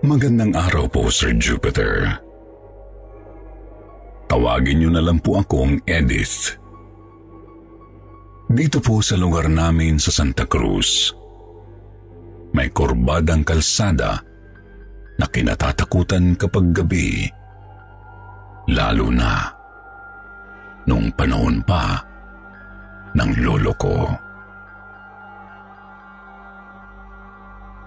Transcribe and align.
Magandang 0.00 0.56
araw 0.56 0.88
po, 0.88 1.12
Sir 1.12 1.36
Jupiter. 1.36 2.08
Tawagin 4.32 4.80
niyo 4.80 4.88
na 4.88 5.04
lang 5.04 5.20
po 5.20 5.36
akong 5.36 5.76
Edith. 5.84 6.56
Dito 8.48 8.80
po 8.80 9.04
sa 9.04 9.20
lugar 9.20 9.52
namin 9.52 10.00
sa 10.00 10.08
Santa 10.08 10.48
Cruz, 10.48 11.12
may 12.56 12.72
kurbadang 12.72 13.44
kalsada 13.44 14.24
na 15.20 15.26
kinatatakutan 15.28 16.32
kapag 16.32 16.72
gabi. 16.72 17.28
Lalo 18.72 19.12
na 19.12 19.52
nung 20.88 21.12
panahon 21.12 21.60
pa 21.60 22.00
ng 23.20 23.30
lolo 23.44 23.76
ko. 23.76 24.16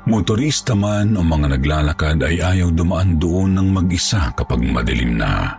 Motorista 0.03 0.75
man 0.75 1.15
o 1.15 1.23
mga 1.23 1.55
naglalakad 1.55 2.19
ay 2.27 2.43
ayaw 2.43 2.75
dumaan 2.75 3.15
doon 3.15 3.55
ng 3.55 3.69
mag-isa 3.71 4.35
kapag 4.35 4.59
madilim 4.59 5.15
na. 5.15 5.55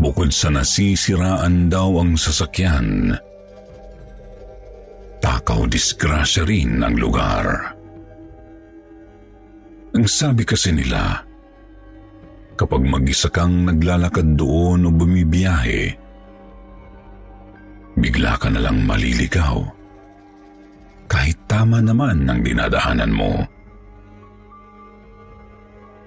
Bukod 0.00 0.32
sa 0.32 0.48
nasisiraan 0.48 1.68
daw 1.68 2.00
ang 2.00 2.16
sasakyan, 2.16 3.12
takaw 5.20 5.68
disgrasya 5.68 6.48
rin 6.48 6.80
ang 6.80 6.96
lugar. 6.96 7.76
Ang 9.92 10.08
sabi 10.08 10.48
kasi 10.48 10.72
nila, 10.72 11.20
kapag 12.56 12.80
mag-isa 12.80 13.28
kang 13.28 13.68
naglalakad 13.68 14.40
doon 14.40 14.88
o 14.88 14.88
bumibiyahe, 14.88 16.00
bigla 18.00 18.40
ka 18.40 18.48
na 18.48 18.64
lang 18.64 18.88
maliligaw 18.88 19.79
kahit 21.10 21.34
tama 21.50 21.82
naman 21.82 22.22
ang 22.30 22.38
dinadaanan 22.46 23.10
mo. 23.10 23.42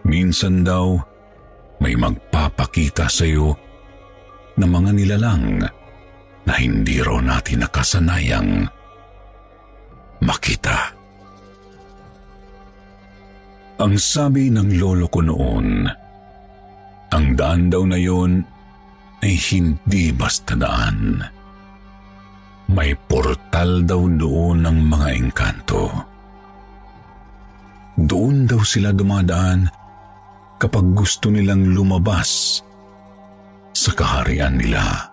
Minsan 0.07 0.63
daw, 0.63 0.95
may 1.83 1.99
magpapakita 1.99 3.11
sa 3.11 3.27
iyo 3.27 3.51
na 4.55 4.63
mga 4.63 4.95
nilalang 4.95 5.59
na 6.47 6.53
hindi 6.55 7.03
raw 7.03 7.19
natin 7.19 7.67
nakasanayang 7.67 8.63
makita. 10.23 10.95
Ang 13.83 13.99
sabi 13.99 14.47
ng 14.47 14.79
lolo 14.79 15.11
ko 15.11 15.19
noon, 15.19 15.83
ang 17.11 17.25
daan 17.35 17.67
daw 17.67 17.83
na 17.83 17.99
yon 17.99 18.39
ay 19.19 19.35
hindi 19.51 20.15
basta 20.15 20.55
daan. 20.55 21.19
May 22.72 22.95
portal 22.95 23.83
daw 23.83 24.08
doon 24.08 24.64
ng 24.64 24.78
mga 24.88 25.08
engkanto. 25.19 25.83
Doon 28.00 28.50
daw 28.50 28.61
sila 28.64 28.95
dumadaan 28.95 29.67
kapag 30.58 30.86
gusto 30.95 31.27
nilang 31.27 31.76
lumabas 31.76 32.64
sa 33.76 33.92
kaharian 33.92 34.55
nila. 34.58 35.11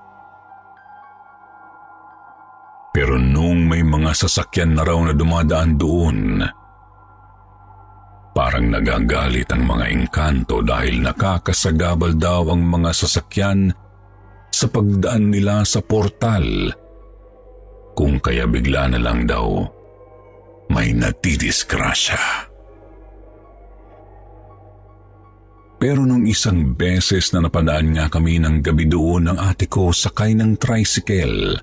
Pero 2.91 3.19
nung 3.19 3.71
may 3.71 3.83
mga 3.87 4.15
sasakyan 4.15 4.75
na 4.75 4.83
raw 4.83 4.99
na 4.99 5.15
dumadaan 5.15 5.79
doon, 5.79 6.43
parang 8.35 8.67
nagagalit 8.67 9.47
ang 9.53 9.63
mga 9.67 9.85
engkanto 9.95 10.63
dahil 10.63 11.03
nakakasagabal 11.03 12.19
daw 12.19 12.51
ang 12.51 12.67
mga 12.67 12.91
sasakyan 12.95 13.71
sa 14.51 14.67
pagdaan 14.67 15.31
nila 15.31 15.63
sa 15.63 15.79
portal 15.79 16.75
kung 18.01 18.17
kaya 18.17 18.49
bigla 18.49 18.89
na 18.89 18.97
lang 18.97 19.29
daw 19.29 19.61
may 20.73 20.97
natidiskrasya. 20.97 22.49
Pero 25.77 26.09
nung 26.09 26.25
isang 26.25 26.73
beses 26.73 27.29
na 27.37 27.45
napadaan 27.45 27.93
nga 27.93 28.09
kami 28.09 28.41
ng 28.41 28.65
gabi 28.65 28.89
doon 28.89 29.29
ng 29.29 29.37
ate 29.37 29.69
ko 29.69 29.93
sakay 29.93 30.33
ng 30.33 30.57
tricycle, 30.57 31.61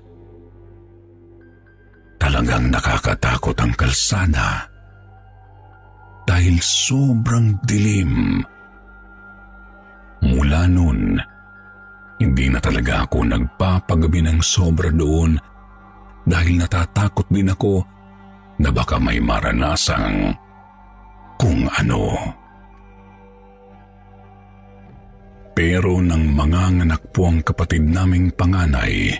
talagang 2.22 2.70
nakakatakot 2.70 3.58
ang 3.58 3.74
kalsada 3.74 4.70
dahil 6.22 6.54
sobrang 6.62 7.58
dilim. 7.66 8.46
Mula 10.22 10.70
noon, 10.70 11.18
hindi 12.22 12.46
na 12.46 12.62
talaga 12.62 13.10
ako 13.10 13.26
nagpapagabi 13.26 14.22
ng 14.22 14.38
sobra 14.38 14.94
doon 14.94 15.57
dahil 16.28 16.60
natatakot 16.60 17.24
din 17.32 17.48
ako 17.48 17.80
na 18.60 18.68
baka 18.68 19.00
may 19.00 19.16
maranasang 19.16 20.36
kung 21.40 21.64
ano. 21.72 22.36
Pero 25.56 25.98
nang 25.98 26.22
manganganak 26.38 27.10
po 27.10 27.26
ang 27.26 27.42
kapatid 27.42 27.82
naming 27.82 28.30
panganay, 28.30 29.10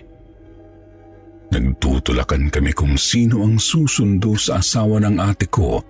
nagtutulakan 1.50 2.52
kami 2.52 2.70
kung 2.76 2.94
sino 2.94 3.42
ang 3.42 3.58
susundo 3.58 4.38
sa 4.38 4.62
asawa 4.62 5.02
ng 5.02 5.16
ate 5.18 5.50
ko 5.50 5.82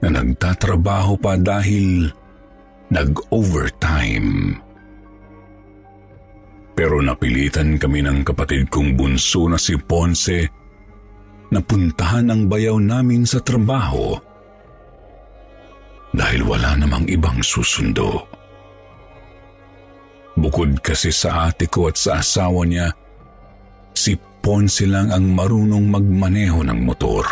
na 0.00 0.08
nagtatrabaho 0.16 1.20
pa 1.20 1.36
dahil 1.36 2.08
nag-overtime. 2.88 4.62
Pero 6.76 7.00
napilitan 7.00 7.80
kami 7.80 8.04
ng 8.04 8.20
kapatid 8.20 8.68
kong 8.68 9.00
bunso 9.00 9.48
na 9.48 9.56
si 9.56 9.80
Ponce 9.80 10.44
na 11.48 11.64
puntahan 11.64 12.28
ang 12.28 12.52
bayaw 12.52 12.76
namin 12.76 13.24
sa 13.24 13.40
trabaho 13.40 14.12
dahil 16.12 16.44
wala 16.44 16.76
namang 16.76 17.08
ibang 17.08 17.40
susundo. 17.40 18.28
Bukod 20.36 20.84
kasi 20.84 21.08
sa 21.08 21.48
ate 21.48 21.64
ko 21.64 21.88
at 21.88 21.96
sa 21.96 22.20
asawa 22.20 22.68
niya, 22.68 22.92
si 23.96 24.12
Ponce 24.44 24.84
lang 24.84 25.08
ang 25.08 25.32
marunong 25.32 25.88
magmaneho 25.88 26.60
ng 26.60 26.80
motor. 26.84 27.24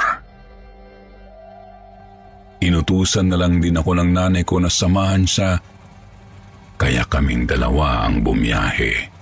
Inutusan 2.65 3.29
na 3.29 3.37
lang 3.37 3.61
din 3.61 3.77
ako 3.77 3.93
ng 3.93 4.09
nanay 4.09 4.41
ko 4.41 4.57
na 4.57 4.73
samahan 4.73 5.29
siya, 5.29 5.61
kaya 6.81 7.05
kaming 7.05 7.45
dalawa 7.45 8.09
ang 8.09 8.25
bumiyahe. 8.25 9.14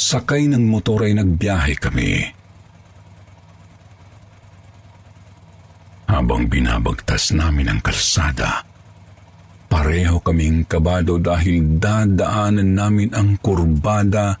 Sakay 0.00 0.48
ng 0.48 0.64
motor 0.64 1.04
ay 1.04 1.12
nagbiyahe 1.12 1.76
kami. 1.76 2.24
Habang 6.08 6.48
binabagtas 6.48 7.36
namin 7.36 7.68
ang 7.68 7.80
kalsada, 7.84 8.64
Pareho 9.70 10.18
kaming 10.18 10.66
kabado 10.66 11.22
dahil 11.22 11.78
dadaanan 11.78 12.74
namin 12.74 13.14
ang 13.14 13.38
kurbada 13.38 14.34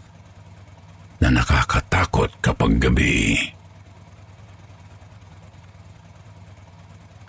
na 1.22 1.28
nakakatakot 1.30 2.42
kapag 2.42 2.82
gabi. 2.82 3.38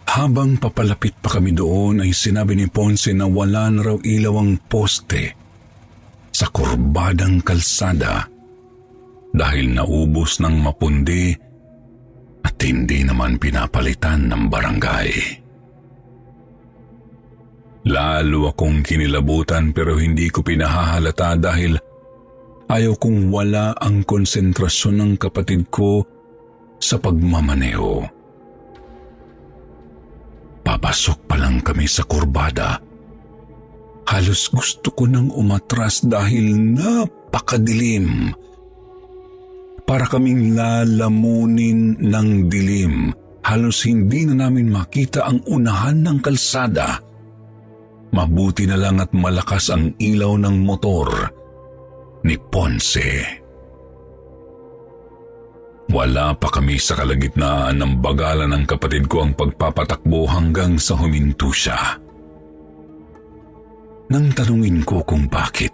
Habang 0.10 0.58
papalapit 0.58 1.14
pa 1.22 1.38
kami 1.38 1.54
doon 1.54 2.02
ay 2.02 2.10
sinabi 2.12 2.58
ni 2.58 2.66
Ponce 2.74 3.14
na 3.14 3.30
wala 3.30 3.70
na 3.70 3.86
raw 3.86 3.98
ilaw 4.02 4.34
ang 4.42 4.58
poste 4.66 5.41
sa 6.42 6.50
kurbadang 6.50 7.46
kalsada 7.46 8.26
dahil 9.30 9.78
naubos 9.78 10.42
ng 10.42 10.58
mapundi 10.58 11.38
at 12.42 12.58
hindi 12.66 13.06
naman 13.06 13.38
pinapalitan 13.38 14.26
ng 14.26 14.50
barangay. 14.50 15.10
Lalo 17.94 18.50
akong 18.50 18.82
kinilabutan 18.82 19.70
pero 19.70 20.02
hindi 20.02 20.34
ko 20.34 20.42
pinahahalata 20.42 21.38
dahil 21.38 21.78
ayaw 22.74 22.94
kong 22.98 23.30
wala 23.30 23.78
ang 23.78 24.02
konsentrasyon 24.02 24.98
ng 24.98 25.14
kapatid 25.22 25.70
ko 25.70 26.02
sa 26.82 26.98
pagmamaneho. 26.98 28.02
Papasok 30.66 31.18
pa 31.30 31.38
lang 31.38 31.62
kami 31.62 31.86
sa 31.86 32.02
kurbada. 32.02 32.91
Halos 34.08 34.50
gusto 34.52 34.92
ko 34.92 35.08
nang 35.08 35.30
umatras 35.32 36.04
dahil 36.04 36.58
napakadilim 36.78 38.34
Para 39.86 40.08
kaming 40.08 40.56
lalamunin 40.56 42.00
ng 42.00 42.30
dilim. 42.48 43.12
Halos 43.42 43.84
hindi 43.90 44.24
na 44.30 44.48
namin 44.48 44.70
makita 44.70 45.26
ang 45.26 45.42
unahan 45.50 46.00
ng 46.06 46.18
kalsada. 46.22 47.02
Mabuti 48.12 48.70
na 48.70 48.78
lang 48.78 49.02
at 49.02 49.12
malakas 49.12 49.74
ang 49.74 49.96
ilaw 49.98 50.38
ng 50.38 50.56
motor 50.62 51.10
ni 52.24 52.38
Ponce. 52.38 53.42
Wala 55.92 56.32
pa 56.40 56.48
kami 56.48 56.80
sa 56.80 56.96
kalagitnaan 56.96 57.76
ng 57.76 57.94
bagalan 58.00 58.56
ng 58.56 58.64
kapatid 58.64 59.12
ko 59.12 59.28
ang 59.28 59.36
pagpapatakbo 59.36 60.24
hanggang 60.24 60.80
sa 60.80 60.96
huminto 60.96 61.52
siya. 61.52 62.00
Nang 64.12 64.28
tanungin 64.36 64.84
ko 64.84 65.00
kung 65.08 65.32
bakit, 65.32 65.72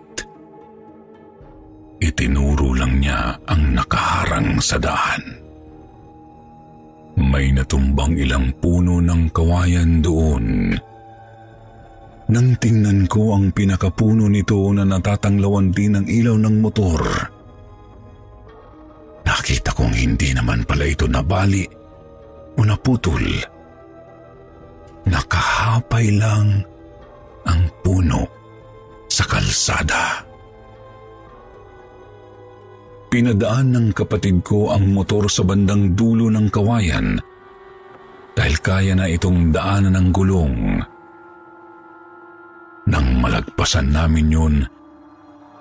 itinuro 1.97 2.77
lang 2.77 3.01
niya 3.01 3.33
ang 3.49 3.73
nakaharang 3.73 4.61
sa 4.61 4.77
daan. 4.77 5.41
May 7.17 7.49
natumbang 7.49 8.13
ilang 8.13 8.53
puno 8.61 9.01
ng 9.01 9.33
kawayan 9.33 10.05
doon. 10.05 10.77
Nang 12.29 12.49
tingnan 12.61 13.09
ko 13.09 13.33
ang 13.33 13.49
pinakapuno 13.49 14.29
nito 14.29 14.69
na 14.69 14.85
natatanglawan 14.85 15.73
din 15.73 15.97
ng 15.97 16.05
ilaw 16.05 16.37
ng 16.37 16.55
motor, 16.61 17.01
Nakita 19.27 19.75
kong 19.75 19.91
hindi 19.91 20.31
naman 20.31 20.63
pala 20.63 20.87
ito 20.87 21.03
nabali 21.03 21.67
o 22.55 22.63
naputol. 22.63 23.23
Nakahapay 25.03 26.15
lang 26.15 26.63
ang 27.47 27.71
puno 27.81 28.27
sa 29.07 29.23
kalsada. 29.23 30.21
Pinadaan 33.07 33.71
ng 33.71 33.87
kapatid 33.95 34.43
ko 34.43 34.75
ang 34.75 34.91
motor 34.91 35.31
sa 35.31 35.47
bandang 35.47 35.95
dulo 35.95 36.27
ng 36.27 36.51
kawayan 36.51 37.15
dahil 38.35 38.55
kaya 38.59 38.93
na 38.93 39.07
itong 39.09 39.49
daanan 39.49 39.95
ng 39.95 40.07
gulong. 40.11 40.55
Nang 42.87 43.07
malagpasan 43.19 43.89
namin 43.89 44.27
yun, 44.29 44.55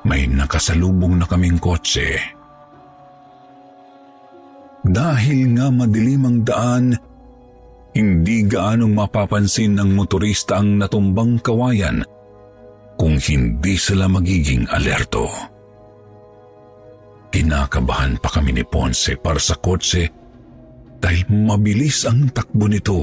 may 0.06 0.28
nakasalubong 0.28 1.18
na 1.18 1.26
kaming 1.26 1.58
kotse. 1.58 2.14
Dahil 4.86 5.56
nga 5.58 5.66
madilim 5.72 6.22
ang 6.28 6.38
daan, 6.46 6.84
hindi 7.96 8.44
gaanong 8.44 8.93
mapapansin 8.93 9.81
ng 9.81 9.96
motorista 9.96 10.60
ang 10.60 10.76
natumbang 10.76 11.40
kawayan 11.40 12.04
kung 13.00 13.16
hindi 13.16 13.81
sila 13.81 14.04
magiging 14.04 14.69
alerto. 14.69 15.25
Kinakabahan 17.32 18.20
pa 18.20 18.28
kami 18.37 18.52
ni 18.52 18.64
Ponce 18.69 19.16
para 19.16 19.40
sa 19.40 19.56
kotse 19.56 20.12
dahil 21.00 21.25
mabilis 21.32 22.04
ang 22.04 22.28
takbo 22.37 22.69
nito. 22.69 23.00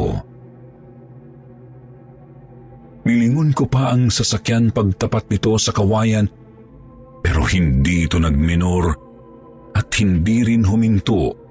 Nilingon 3.03 3.51
ko 3.57 3.65
pa 3.65 3.97
ang 3.97 4.13
sasakyan 4.13 4.69
pagtapat 4.69 5.25
nito 5.33 5.57
sa 5.57 5.73
kawayan 5.73 6.29
pero 7.25 7.41
hindi 7.49 8.05
ito 8.05 8.21
nagminor 8.21 8.85
at 9.73 9.89
hindi 9.97 10.45
rin 10.45 10.63
huminto 10.69 11.42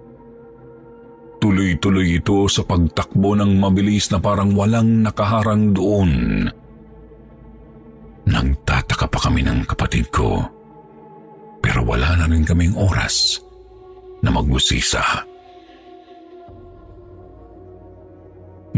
Tuloy-tuloy 1.42 2.22
ito 2.22 2.46
sa 2.46 2.62
pagtakbo 2.62 3.34
ng 3.34 3.58
mabilis 3.58 4.14
na 4.14 4.22
parang 4.22 4.54
walang 4.54 5.02
nakaharang 5.02 5.74
doon. 5.74 6.46
Nagtataka 8.30 9.10
pa 9.10 9.18
kami 9.18 9.42
ng 9.42 9.66
kapatid 9.66 10.06
ko. 10.14 10.38
Pero 11.58 11.82
wala 11.82 12.14
na 12.14 12.30
rin 12.30 12.46
kaming 12.46 12.78
oras 12.78 13.42
na 14.22 14.30
magbusisa. 14.30 15.02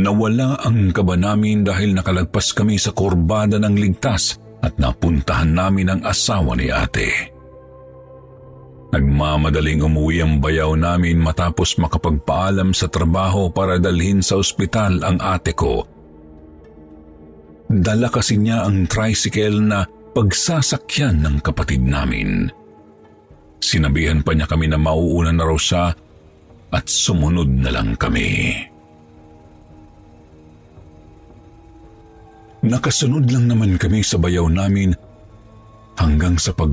Nawala 0.00 0.56
ang 0.64 0.88
kaba 0.88 1.20
namin 1.20 1.68
dahil 1.68 1.92
nakalagpas 1.92 2.56
kami 2.56 2.80
sa 2.80 2.96
kurbada 2.96 3.60
ng 3.60 3.76
ligtas 3.76 4.40
at 4.64 4.80
napuntahan 4.80 5.52
namin 5.52 5.92
ang 5.92 6.00
asawa 6.00 6.56
ni 6.56 6.72
ate. 6.72 7.33
Nagmamadaling 8.94 9.82
umuwi 9.82 10.22
ang 10.22 10.38
bayaw 10.38 10.78
namin 10.78 11.18
matapos 11.18 11.74
makapagpaalam 11.82 12.70
sa 12.70 12.86
trabaho 12.86 13.50
para 13.50 13.82
dalhin 13.82 14.22
sa 14.22 14.38
ospital 14.38 15.02
ang 15.02 15.18
ate 15.18 15.50
ko. 15.50 15.82
Dala 17.66 18.06
kasi 18.06 18.38
niya 18.38 18.62
ang 18.62 18.86
tricycle 18.86 19.58
na 19.58 19.82
pagsasakyan 20.14 21.26
ng 21.26 21.36
kapatid 21.42 21.82
namin. 21.82 22.46
Sinabihan 23.58 24.22
pa 24.22 24.30
niya 24.30 24.46
kami 24.46 24.70
na 24.70 24.78
mauuna 24.78 25.34
na 25.34 25.42
raw 25.42 25.58
siya 25.58 25.90
at 26.70 26.86
sumunod 26.86 27.50
na 27.50 27.74
lang 27.74 27.98
kami. 27.98 28.54
Nakasunod 32.62 33.26
lang 33.26 33.50
naman 33.50 33.74
kami 33.74 34.06
sa 34.06 34.22
bayaw 34.22 34.46
namin 34.46 34.94
hanggang 35.98 36.38
sa 36.38 36.54
pag 36.54 36.70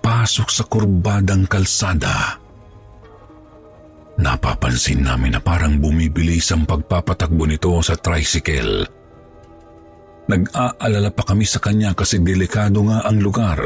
pagpasok 0.00 0.48
sa 0.48 0.64
kurbadang 0.64 1.44
kalsada. 1.44 2.40
Napapansin 4.16 5.04
namin 5.04 5.36
na 5.36 5.40
parang 5.44 5.76
bumibilis 5.76 6.52
ang 6.52 6.64
pagpapatakbo 6.64 7.44
nito 7.44 7.72
sa 7.84 8.00
tricycle. 8.00 8.88
Nag-aalala 10.28 11.12
pa 11.12 11.24
kami 11.24 11.44
sa 11.44 11.60
kanya 11.60 11.92
kasi 11.92 12.20
delikado 12.24 12.80
nga 12.88 13.04
ang 13.04 13.20
lugar. 13.20 13.60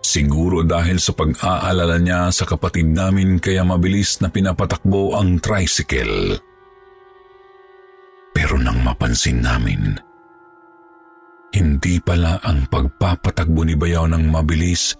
Siguro 0.00 0.64
dahil 0.64 1.00
sa 1.00 1.16
pag-aalala 1.16 1.96
niya 1.96 2.28
sa 2.28 2.44
kapatid 2.44 2.88
namin 2.92 3.40
kaya 3.40 3.64
mabilis 3.64 4.20
na 4.20 4.28
pinapatakbo 4.28 5.16
ang 5.16 5.40
tricycle. 5.40 6.36
Pero 8.32 8.56
nang 8.60 8.80
mapansin 8.80 9.40
namin, 9.44 10.09
hindi 11.50 11.98
pala 11.98 12.38
ang 12.42 12.70
pagpapatagbo 12.70 13.66
ni 13.66 13.74
Bayaw 13.74 14.06
ng 14.10 14.24
mabilis, 14.30 14.94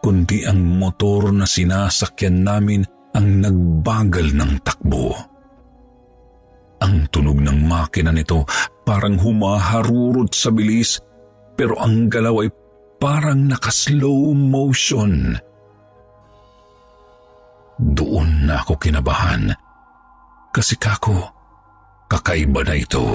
kundi 0.00 0.48
ang 0.48 0.60
motor 0.80 1.34
na 1.34 1.44
sinasakyan 1.44 2.44
namin 2.44 2.80
ang 3.12 3.44
nagbagal 3.44 4.32
ng 4.32 4.52
takbo. 4.64 5.12
Ang 6.78 7.10
tunog 7.10 7.42
ng 7.42 7.66
makina 7.66 8.14
nito 8.14 8.46
parang 8.86 9.18
humaharurot 9.18 10.30
sa 10.30 10.54
bilis 10.54 11.02
pero 11.58 11.74
ang 11.82 12.06
galaw 12.06 12.46
ay 12.46 12.50
parang 13.02 13.50
naka-slow 13.50 14.30
motion. 14.32 15.34
Doon 17.78 18.46
na 18.46 18.62
ako 18.62 18.78
kinabahan 18.78 19.50
kasi 20.54 20.78
kako 20.78 21.18
kakaiba 22.06 22.62
na 22.62 22.74
ito. 22.78 23.06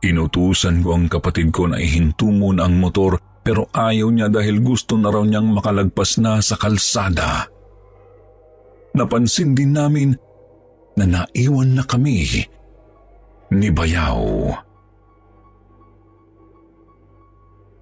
Inutusan 0.00 0.80
ko 0.80 0.96
ang 0.96 1.12
kapatid 1.12 1.52
ko 1.52 1.68
na 1.68 1.76
ihinto 1.76 2.32
muna 2.32 2.64
ang 2.64 2.80
motor 2.80 3.20
pero 3.44 3.68
ayaw 3.72 4.08
niya 4.08 4.28
dahil 4.32 4.64
gusto 4.64 4.96
na 4.96 5.12
raw 5.12 5.20
niyang 5.24 5.52
makalagpas 5.52 6.16
na 6.20 6.40
sa 6.40 6.56
kalsada. 6.56 7.48
Napansin 8.96 9.52
din 9.52 9.76
namin 9.76 10.16
na 10.96 11.04
naiwan 11.04 11.76
na 11.76 11.84
kami 11.84 12.26
ni 13.52 13.68
Bayaw. 13.68 14.52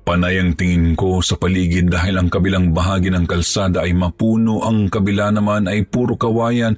Panay 0.08 0.40
ang 0.40 0.56
tingin 0.56 0.96
ko 0.96 1.20
sa 1.20 1.36
paligid 1.36 1.92
dahil 1.92 2.16
ang 2.16 2.32
kabilang 2.32 2.72
bahagi 2.72 3.12
ng 3.12 3.28
kalsada 3.28 3.84
ay 3.84 3.92
mapuno, 3.92 4.64
ang 4.64 4.88
kabila 4.88 5.28
naman 5.28 5.68
ay 5.68 5.84
puro 5.84 6.16
kawayan 6.16 6.72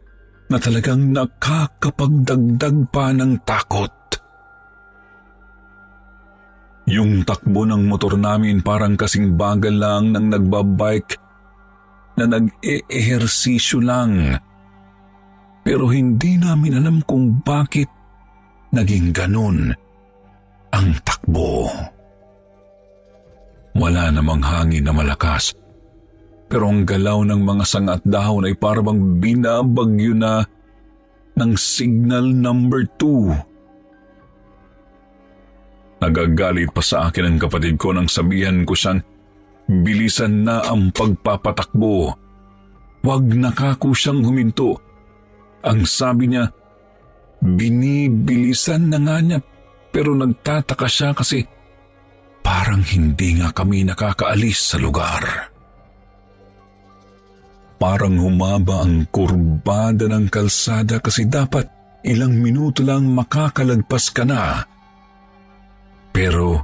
na 0.50 0.59
talagang 0.59 1.14
nakakapagdagdag 1.14 2.90
pa 2.90 3.14
ng 3.14 3.38
takot. 3.47 3.94
Yung 6.90 7.23
takbo 7.23 7.62
ng 7.62 7.87
motor 7.87 8.18
namin 8.18 8.66
parang 8.66 8.99
kasing 8.99 9.38
bagal 9.38 9.78
lang 9.78 10.11
ng 10.11 10.26
nagbabike 10.26 11.14
na 12.18 12.26
nag-e-ehersisyo 12.26 13.78
lang. 13.78 14.35
Pero 15.62 15.87
hindi 15.87 16.35
namin 16.35 16.82
alam 16.82 16.99
kung 17.06 17.38
bakit 17.47 17.87
naging 18.75 19.14
ganun 19.14 19.70
ang 20.75 20.88
takbo. 21.06 21.70
Wala 23.78 24.11
namang 24.11 24.42
hangin 24.42 24.82
na 24.82 24.90
malakas, 24.90 25.54
pero 26.50 26.66
ang 26.66 26.82
galaw 26.82 27.23
ng 27.23 27.38
mga 27.38 27.64
sanga 27.70 28.02
at 28.02 28.04
dahon 28.04 28.50
ay 28.50 28.59
parang 28.59 29.23
binabagyo 29.23 30.11
na 30.18 30.42
ng 31.38 31.54
signal 31.54 32.26
number 32.26 32.82
2. 32.99 33.50
Nagagalit 36.00 36.73
pa 36.73 36.80
sa 36.80 37.09
akin 37.09 37.25
ang 37.28 37.38
kapatid 37.38 37.76
ko 37.76 37.92
nang 37.92 38.09
sabihan 38.09 38.64
ko 38.64 38.73
siyang 38.73 39.04
bilisan 39.69 40.49
na 40.49 40.64
ang 40.64 40.90
pagpapatakbo. 40.90 42.16
Huwag 43.04 43.25
nakako 43.37 43.92
siyang 43.92 44.25
huminto. 44.25 44.80
Ang 45.61 45.85
sabi 45.85 46.33
niya, 46.33 46.49
binibilisan 47.45 48.88
na 48.88 48.99
nga 49.00 49.16
niya 49.21 49.38
pero 49.92 50.16
nagtataka 50.16 50.88
siya 50.88 51.12
kasi 51.12 51.45
parang 52.40 52.80
hindi 52.80 53.37
nga 53.40 53.52
kami 53.52 53.85
nakakaalis 53.85 54.73
sa 54.73 54.76
lugar. 54.80 55.50
parang 57.80 58.21
humaba 58.21 58.85
ang 58.85 59.09
kurbada 59.09 60.04
ng 60.04 60.28
kalsada 60.28 61.00
kasi 61.00 61.25
dapat 61.25 61.64
ilang 62.04 62.37
minuto 62.37 62.85
lang 62.85 63.09
makakalagpas 63.09 64.12
ka 64.12 64.28
na. 64.28 64.61
Pero 66.11 66.62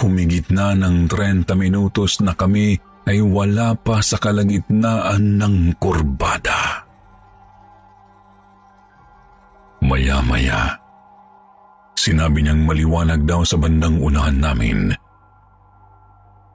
humigit 0.00 0.48
na 0.48 0.72
ng 0.72 1.08
30 1.08 1.44
minutos 1.56 2.24
na 2.24 2.32
kami 2.32 2.80
ay 3.08 3.20
wala 3.20 3.76
pa 3.76 4.00
sa 4.00 4.16
kalagitnaan 4.20 5.40
ng 5.40 5.56
kurbada. 5.80 6.84
Maya-maya, 9.80 10.76
sinabi 11.96 12.44
niyang 12.44 12.68
maliwanag 12.68 13.24
daw 13.24 13.40
sa 13.42 13.56
bandang 13.56 13.96
unahan 13.98 14.38
namin. 14.38 14.92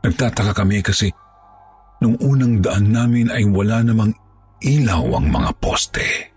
Nagtataka 0.06 0.54
kami 0.54 0.86
kasi 0.86 1.10
nung 1.98 2.14
unang 2.22 2.62
daan 2.62 2.94
namin 2.94 3.34
ay 3.34 3.50
wala 3.50 3.82
namang 3.82 4.14
ilaw 4.62 5.18
ang 5.18 5.28
mga 5.34 5.52
poste. 5.58 6.35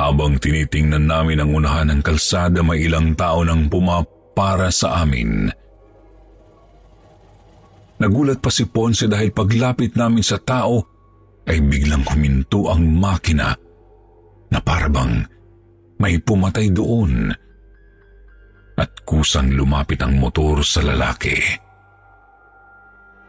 Habang 0.00 0.40
tinitingnan 0.40 1.12
namin 1.12 1.44
ang 1.44 1.52
unahan 1.52 1.92
ng 1.92 2.00
kalsada, 2.00 2.64
may 2.64 2.88
ilang 2.88 3.12
tao 3.12 3.44
nang 3.44 3.68
pumapara 3.68 4.72
sa 4.72 5.04
amin. 5.04 5.52
Nagulat 8.00 8.40
pa 8.40 8.48
si 8.48 8.64
Ponce 8.64 9.04
dahil 9.04 9.28
paglapit 9.28 9.92
namin 10.00 10.24
sa 10.24 10.40
tao 10.40 10.80
ay 11.44 11.60
biglang 11.60 12.00
huminto 12.08 12.72
ang 12.72 12.80
makina 12.96 13.52
na 14.48 14.58
parabang 14.64 15.20
may 16.00 16.16
pumatay 16.16 16.72
doon 16.72 17.28
at 18.80 18.90
kusang 19.04 19.52
lumapit 19.52 20.00
ang 20.00 20.16
motor 20.16 20.64
sa 20.64 20.80
lalaki. 20.80 21.36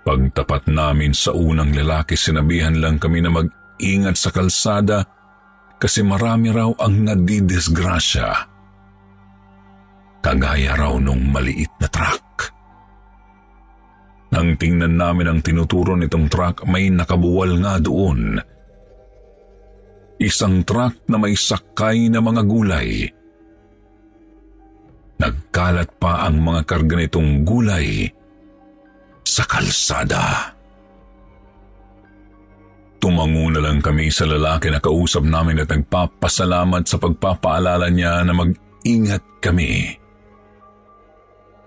Pagtapat 0.08 0.72
namin 0.72 1.12
sa 1.12 1.36
unang 1.36 1.76
lalaki, 1.76 2.16
sinabihan 2.16 2.80
lang 2.80 2.96
kami 2.96 3.20
na 3.20 3.28
mag-ingat 3.28 4.16
sa 4.16 4.32
kalsada 4.32 5.04
kasi 5.82 6.06
marami 6.06 6.54
raw 6.54 6.70
ang 6.78 7.10
nadidisgrasya. 7.10 8.30
Kagaya 10.22 10.78
raw 10.78 10.94
nung 11.02 11.34
maliit 11.34 11.74
na 11.82 11.90
truck. 11.90 12.54
Nang 14.30 14.54
tingnan 14.62 14.94
namin 14.94 15.26
ang 15.26 15.40
tinuturo 15.42 15.98
nitong 15.98 16.30
truck, 16.30 16.70
may 16.70 16.94
nakabuwal 16.94 17.58
nga 17.66 17.82
doon. 17.82 18.38
Isang 20.22 20.62
truck 20.62 21.02
na 21.10 21.18
may 21.18 21.34
sakay 21.34 22.14
na 22.14 22.22
mga 22.22 22.46
gulay. 22.46 23.10
Nagkalat 25.18 25.98
pa 25.98 26.30
ang 26.30 26.46
mga 26.46 26.62
karga 26.70 26.96
nitong 27.02 27.42
gulay 27.42 28.06
sa 29.26 29.50
kalsada. 29.50 30.54
Tumango 33.22 33.54
na 33.54 33.62
lang 33.62 33.86
kami 33.86 34.10
sa 34.10 34.26
lalaki 34.26 34.74
na 34.74 34.82
kausap 34.82 35.22
namin 35.22 35.62
at 35.62 35.70
nagpapasalamat 35.70 36.90
sa 36.90 36.98
pagpapaalala 36.98 37.94
niya 37.94 38.26
na 38.26 38.34
mag-ingat 38.34 39.22
kami. 39.38 39.94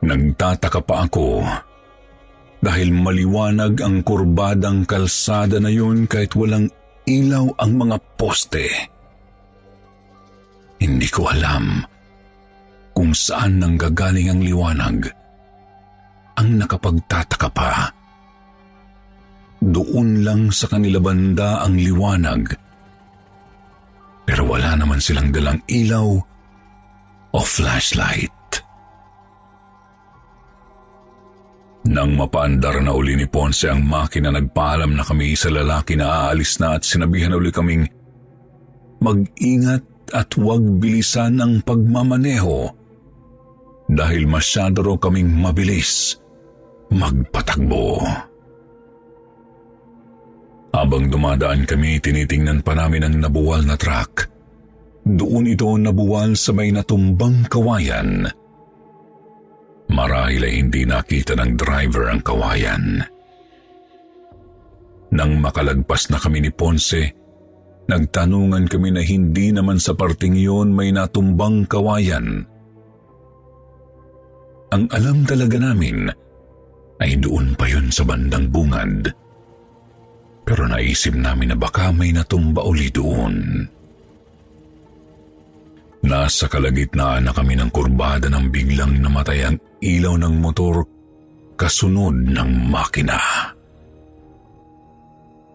Nagtataka 0.03 0.83
pa 0.83 1.07
ako 1.07 1.47
dahil 2.59 2.91
maliwanag 2.91 3.79
ang 3.87 4.03
kurbadang 4.03 4.83
kalsada 4.83 5.63
na 5.63 5.71
yun 5.71 6.11
kahit 6.11 6.35
walang 6.35 6.67
ilaw 7.07 7.47
ang 7.63 7.73
mga 7.79 8.03
poste. 8.19 8.67
Hindi 10.83 11.07
ko 11.07 11.31
alam 11.31 11.87
kung 12.99 13.15
saan 13.15 13.63
nanggagaling 13.63 14.27
ang 14.27 14.43
liwanag. 14.43 15.07
Ang 16.35 16.59
nakapagtataka 16.59 17.49
pa, 17.55 17.95
doon 19.71 20.27
lang 20.27 20.43
sa 20.53 20.69
kanila 20.69 21.01
banda 21.01 21.65
ang 21.65 21.79
liwanag. 21.79 22.53
Pero 24.25 24.43
wala 24.49 24.77
naman 24.77 25.01
silang 25.01 25.33
dalang 25.33 25.61
ilaw 25.69 26.09
o 27.35 27.41
flashlight. 27.41 28.33
Nang 31.85 32.17
mapaandar 32.17 32.81
na 32.81 32.97
uli 32.97 33.13
ni 33.13 33.29
Ponce 33.29 33.69
ang 33.69 33.85
makina, 33.85 34.33
nagpaalam 34.33 34.97
na 34.97 35.05
kami 35.05 35.37
sa 35.37 35.53
lalaki 35.53 36.01
na 36.01 36.29
aalis 36.29 36.57
na 36.57 36.81
at 36.81 36.83
sinabihan 36.89 37.37
uli 37.37 37.53
kaming 37.53 37.85
mag-ingat 39.05 39.85
at 40.17 40.33
huwag 40.33 40.65
bilisan 40.81 41.45
ang 41.45 41.61
pagmamaneho 41.61 42.73
dahil 43.93 44.25
masyado 44.25 44.97
kaming 44.97 45.29
mabilis 45.29 46.17
magpatakbo. 46.89 48.01
Habang 50.75 51.07
dumadaan 51.07 51.71
kami, 51.71 52.03
tinitingnan 52.03 52.67
pa 52.67 52.75
namin 52.75 53.07
ang 53.07 53.15
nabuwal 53.23 53.63
na 53.63 53.79
truck. 53.79 54.27
Doon 55.07 55.55
ito 55.55 55.71
nabuwal 55.79 56.35
sa 56.35 56.51
may 56.51 56.75
natumbang 56.75 57.47
kawayan. 57.47 58.27
Marahil 59.87 60.43
ay 60.43 60.55
hindi 60.59 60.83
nakita 60.83 61.39
ng 61.39 61.55
driver 61.55 62.11
ang 62.11 62.21
kawayan. 62.27 63.07
Nang 65.15 65.39
makalagpas 65.39 66.11
na 66.11 66.19
kami 66.19 66.43
ni 66.43 66.51
Ponce, 66.51 67.15
nagtanungan 67.87 68.67
kami 68.67 68.91
na 68.91 69.07
hindi 69.07 69.55
naman 69.55 69.79
sa 69.79 69.95
parting 69.95 70.35
iyon 70.35 70.75
may 70.75 70.91
natumbang 70.91 71.71
kawayan. 71.71 72.43
Ang 74.75 74.91
alam 74.91 75.23
talaga 75.23 75.55
namin 75.55 76.11
ay 76.99 77.15
doon 77.23 77.55
pa 77.55 77.71
yun 77.71 77.95
sa 77.95 78.03
bandang 78.03 78.51
bungad. 78.51 79.15
Pero 80.45 80.69
naisip 80.69 81.17
namin 81.17 81.53
na 81.53 81.57
baka 81.57 81.89
may 81.91 82.13
natumba 82.13 82.61
uli 82.63 82.93
doon. 82.93 83.65
Nasa 86.05 86.53
kalagitnaan 86.53 87.25
na 87.25 87.33
kami 87.33 87.57
ng 87.57 87.73
kurbada 87.73 88.29
nang 88.29 88.53
biglang 88.53 89.01
namatay 89.01 89.49
ang 89.49 89.57
ilaw 89.81 90.21
ng 90.21 90.37
motor 90.37 90.85
kasunod 91.57 92.29
ng 92.29 92.51
makina. 92.69 93.17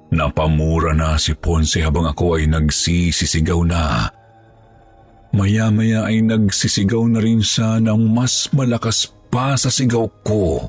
Napamura 0.10 0.98
na 0.98 1.22
si 1.22 1.38
Ponce 1.38 1.86
habang 1.86 2.10
ako 2.10 2.42
ay 2.42 2.50
nagsisisigaw 2.50 3.62
na. 3.62 4.10
Maya-maya 5.38 6.10
ay 6.10 6.26
nagsisigaw 6.26 7.06
na 7.06 7.22
rin 7.22 7.46
siya 7.46 7.78
ng 7.78 8.10
mas 8.10 8.50
malakas 8.50 9.06
pa 9.30 9.54
sa 9.54 9.70
sigaw 9.70 10.10
ko. 10.26 10.66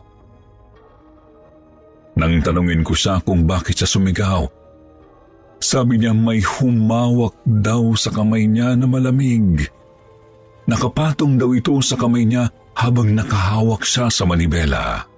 Nang 2.21 2.45
tanungin 2.45 2.85
ko 2.85 2.93
siya 2.93 3.25
kung 3.25 3.49
bakit 3.49 3.81
siya 3.81 3.89
sumigaw, 3.89 4.45
sabi 5.57 5.97
niya 5.97 6.13
may 6.13 6.45
humawak 6.45 7.33
daw 7.49 7.97
sa 7.97 8.13
kamay 8.13 8.45
niya 8.45 8.77
na 8.77 8.85
malamig. 8.85 9.65
Nakapatong 10.69 11.41
daw 11.41 11.57
ito 11.57 11.81
sa 11.81 11.97
kamay 11.97 12.29
niya 12.29 12.53
habang 12.77 13.17
nakahawak 13.17 13.89
siya 13.89 14.13
sa 14.13 14.29
manibela. 14.29 15.09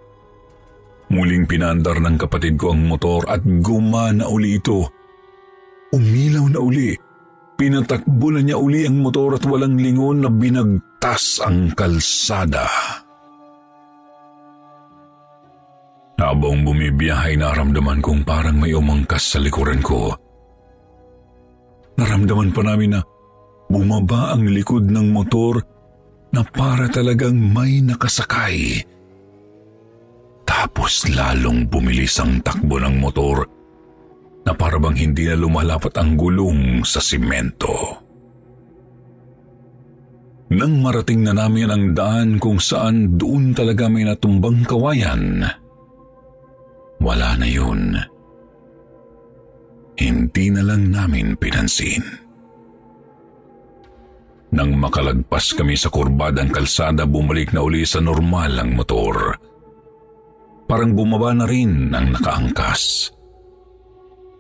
Muling 1.11 1.51
pinandar 1.51 1.99
ng 1.99 2.17
kapatid 2.23 2.55
ko 2.55 2.71
ang 2.71 2.87
motor 2.87 3.27
at 3.27 3.43
gumana 3.43 4.31
uli 4.31 4.63
ito. 4.63 4.87
Umilaw 5.91 6.47
na 6.55 6.63
uli. 6.63 6.95
Pinatakbo 7.59 8.31
na 8.31 8.41
niya 8.47 8.63
uli 8.63 8.87
ang 8.87 9.03
motor 9.03 9.37
at 9.37 9.45
walang 9.45 9.75
lingon 9.75 10.23
na 10.23 10.31
binagtas 10.31 11.43
ang 11.43 11.75
kalsada. 11.75 12.71
Habang 16.21 16.63
bumibiyahay, 16.63 17.35
naramdaman 17.41 18.01
kong 18.05 18.23
parang 18.23 18.57
may 18.61 18.77
umangkas 18.77 19.35
sa 19.35 19.39
likuran 19.43 19.81
ko. 19.83 20.13
Naramdaman 21.99 22.51
pa 22.53 22.63
namin 22.65 22.97
na 22.97 23.01
bumaba 23.69 24.37
ang 24.37 24.49
likod 24.49 24.89
ng 24.89 25.13
motor 25.13 25.61
na 26.33 26.41
para 26.45 26.89
talagang 26.89 27.37
may 27.37 27.85
nakasakay. 27.85 28.81
Tapos 30.49 31.05
lalong 31.09 31.69
bumilis 31.69 32.17
ang 32.21 32.41
takbo 32.41 32.81
ng 32.81 32.97
motor 32.97 33.45
na 34.43 34.53
parabang 34.57 34.97
hindi 34.97 35.29
na 35.29 35.37
lumalapat 35.37 35.95
ang 36.01 36.17
gulong 36.17 36.83
sa 36.83 36.99
simento. 36.99 38.01
Nang 40.53 40.85
marating 40.85 41.25
na 41.25 41.33
namin 41.33 41.73
ang 41.73 41.85
daan 41.97 42.37
kung 42.37 42.61
saan 42.61 43.17
doon 43.17 43.57
talaga 43.57 43.89
may 43.89 44.05
natumbang 44.05 44.69
kawayan, 44.69 45.49
wala 47.03 47.37
na 47.37 47.49
yun. 47.51 47.99
Hindi 49.99 50.47
na 50.55 50.63
lang 50.65 50.89
namin 50.89 51.37
pinansin. 51.37 52.03
Nang 54.53 54.77
makalagpas 54.77 55.57
kami 55.57 55.77
sa 55.77 55.89
kurbadang 55.89 56.53
kalsada, 56.53 57.09
bumalik 57.09 57.57
na 57.57 57.65
uli 57.65 57.89
sa 57.89 58.05
normal 58.05 58.53
ang 58.61 58.77
motor. 58.77 59.37
Parang 60.69 60.93
bumaba 60.93 61.33
na 61.33 61.45
rin 61.49 61.93
ang 61.93 62.13
nakaangkas. 62.13 63.13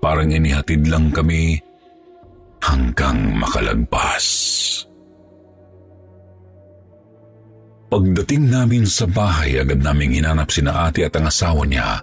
Parang 0.04 0.28
inihatid 0.28 0.88
lang 0.88 1.08
kami 1.12 1.56
hanggang 2.60 3.36
makalagpas. 3.40 4.26
Pagdating 7.92 8.48
namin 8.48 8.88
sa 8.88 9.04
bahay, 9.04 9.60
agad 9.60 9.84
naming 9.84 10.16
hinanap 10.16 10.48
si 10.48 10.64
ate 10.64 11.04
at 11.04 11.12
ang 11.12 11.28
asawa 11.28 11.68
niya. 11.68 12.00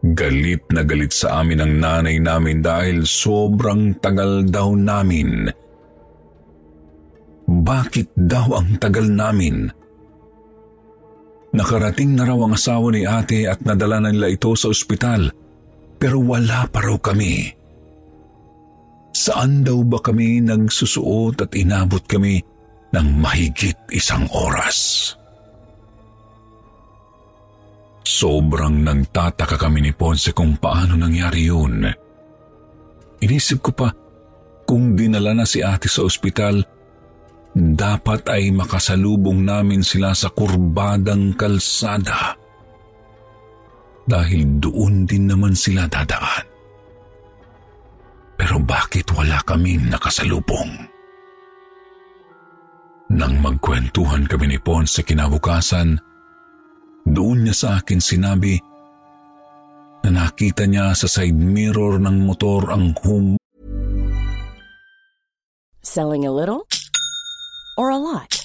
Galit 0.00 0.64
na 0.72 0.80
galit 0.80 1.12
sa 1.12 1.44
amin 1.44 1.60
ang 1.60 1.74
nanay 1.76 2.16
namin 2.16 2.64
dahil 2.64 3.04
sobrang 3.04 4.00
tagal 4.00 4.48
daw 4.48 4.72
namin. 4.72 5.52
Bakit 7.44 8.16
daw 8.16 8.56
ang 8.56 8.80
tagal 8.80 9.04
namin? 9.04 9.68
Nakarating 11.52 12.16
na 12.16 12.24
raw 12.24 12.38
ang 12.40 12.56
asawa 12.56 12.88
ni 12.94 13.04
ate 13.04 13.44
at 13.44 13.60
nadala 13.60 14.00
na 14.00 14.08
nila 14.08 14.32
ito 14.32 14.56
sa 14.56 14.72
ospital 14.72 15.28
pero 16.00 16.16
wala 16.24 16.64
pa 16.72 16.80
raw 16.80 16.96
kami. 16.96 17.52
Saan 19.12 19.66
daw 19.68 19.84
ba 19.84 20.00
kami 20.00 20.40
nagsusuot 20.40 21.44
at 21.44 21.52
inabot 21.52 22.00
kami 22.08 22.40
ng 22.96 23.08
mahigit 23.20 23.76
isang 23.92 24.24
oras? 24.32 25.12
Sobrang 28.10 28.82
nagtataka 28.82 29.54
kami 29.54 29.86
ni 29.86 29.92
Ponce 29.94 30.34
kung 30.34 30.58
paano 30.58 30.98
nangyari 30.98 31.46
yun. 31.46 31.86
Inisip 33.22 33.62
ko 33.62 33.70
pa, 33.70 33.88
kung 34.66 34.98
dinala 34.98 35.30
na 35.30 35.46
si 35.46 35.62
ate 35.62 35.86
sa 35.86 36.02
ospital, 36.02 36.58
dapat 37.54 38.26
ay 38.26 38.50
makasalubong 38.50 39.46
namin 39.46 39.86
sila 39.86 40.10
sa 40.10 40.26
kurbadang 40.34 41.38
kalsada. 41.38 42.34
Dahil 44.10 44.58
doon 44.58 45.06
din 45.06 45.30
naman 45.30 45.54
sila 45.54 45.86
dadaan. 45.86 46.50
Pero 48.34 48.58
bakit 48.58 49.06
wala 49.14 49.38
kaming 49.46 49.86
nakasalubong? 49.86 50.72
Nang 53.14 53.34
magkwentuhan 53.38 54.26
kami 54.26 54.50
ni 54.50 54.58
Ponce 54.58 55.06
kinabukasan, 55.06 56.09
doon 57.08 57.44
niya 57.44 57.54
sa 57.56 57.68
akin 57.80 58.00
sinabi 58.00 58.60
na 60.04 60.10
nakita 60.24 60.64
niya 60.64 60.96
sa 60.96 61.08
side 61.08 61.36
mirror 61.36 62.00
ng 62.00 62.24
motor 62.24 62.72
ang 62.72 62.96
hum... 63.04 63.36
Selling 65.80 66.24
a 66.24 66.32
little 66.32 66.68
or 67.76 67.88
a 67.88 68.00
lot? 68.00 68.40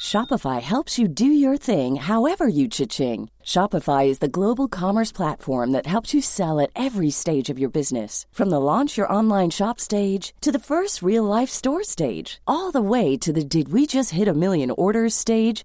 Shopify 0.00 0.62
helps 0.62 0.98
you 0.98 1.06
do 1.06 1.26
your 1.26 1.56
thing 1.56 1.96
however 1.96 2.48
you 2.48 2.66
cha-ching. 2.66 3.28
Shopify 3.44 4.08
is 4.08 4.18
the 4.18 4.32
global 4.32 4.66
commerce 4.66 5.12
platform 5.12 5.70
that 5.72 5.86
helps 5.86 6.14
you 6.14 6.22
sell 6.22 6.58
at 6.58 6.72
every 6.74 7.10
stage 7.10 7.50
of 7.50 7.58
your 7.58 7.68
business. 7.68 8.26
From 8.32 8.48
the 8.48 8.60
launch 8.60 8.96
your 8.96 9.12
online 9.12 9.50
shop 9.50 9.78
stage 9.78 10.32
to 10.40 10.50
the 10.50 10.58
first 10.58 11.02
real 11.02 11.24
life 11.24 11.50
store 11.50 11.84
stage, 11.84 12.40
all 12.46 12.72
the 12.72 12.80
way 12.80 13.16
to 13.18 13.30
the 13.32 13.44
did 13.44 13.68
we 13.72 13.86
just 13.86 14.10
hit 14.10 14.26
a 14.26 14.34
million 14.34 14.70
orders 14.70 15.14
stage. 15.14 15.64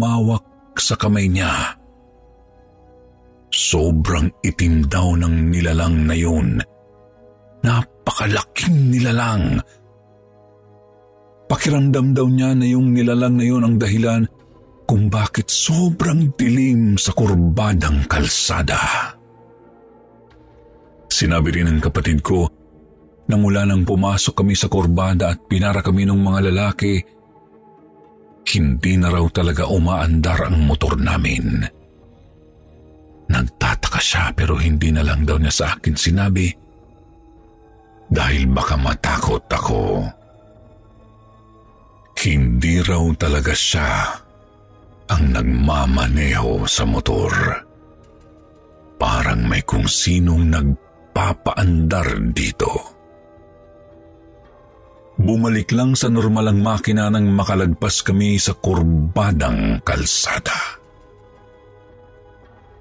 Mawak 0.00 0.72
sa 0.80 0.96
kamay 0.96 1.28
niya. 1.28 1.76
Sobrang 3.52 4.32
itim 4.40 4.88
daw 4.88 5.12
ng 5.20 5.52
nilalang 5.52 6.08
na 6.08 6.16
yun. 6.16 6.56
Napakalaking 7.60 8.96
nilalang. 8.96 9.60
Pakiramdam 11.50 12.16
daw 12.16 12.24
niya 12.30 12.56
na 12.56 12.64
yung 12.64 12.94
nilalang 12.94 13.36
na 13.36 13.44
yun 13.44 13.66
ang 13.66 13.76
dahilan 13.76 14.24
kung 14.86 15.10
bakit 15.12 15.50
sobrang 15.50 16.32
dilim 16.38 16.96
sa 16.96 17.12
kurbadang 17.12 18.06
kalsada. 18.08 19.12
Sinabi 21.10 21.50
rin 21.52 21.68
ng 21.68 21.82
kapatid 21.82 22.22
ko 22.22 22.46
na 23.26 23.34
mula 23.38 23.66
nang 23.66 23.86
pumasok 23.86 24.42
kami 24.42 24.54
sa 24.54 24.66
kurbada 24.66 25.34
at 25.34 25.46
pinara 25.46 25.82
kami 25.82 26.06
ng 26.06 26.18
mga 26.18 26.40
lalaki, 26.50 27.02
hindi 28.48 28.92
na 28.96 29.12
raw 29.12 29.26
talaga 29.28 29.68
umaandar 29.68 30.48
ang 30.48 30.64
motor 30.64 30.96
namin. 30.96 31.64
Nagtataka 33.30 34.00
siya 34.02 34.34
pero 34.34 34.58
hindi 34.58 34.90
na 34.90 35.06
lang 35.06 35.22
daw 35.22 35.38
niya 35.38 35.54
sa 35.54 35.66
akin 35.78 35.94
sinabi 35.94 36.50
dahil 38.10 38.50
baka 38.50 38.74
matakot 38.74 39.46
ako. 39.46 40.02
Hindi 42.20 42.82
raw 42.82 43.06
talaga 43.16 43.54
siya 43.54 44.18
ang 45.08 45.24
nagmamaneho 45.30 46.66
sa 46.66 46.84
motor. 46.84 47.32
Parang 49.00 49.46
may 49.48 49.64
kung 49.64 49.88
sinong 49.88 50.52
nagpapaandar 50.52 52.20
dito. 52.34 52.99
Bumalik 55.20 55.76
lang 55.76 55.92
sa 55.92 56.08
normal 56.08 56.48
ang 56.48 56.64
makina 56.64 57.12
nang 57.12 57.28
makalagpas 57.28 58.00
kami 58.00 58.40
sa 58.40 58.56
kurbadang 58.56 59.84
kalsada. 59.84 60.80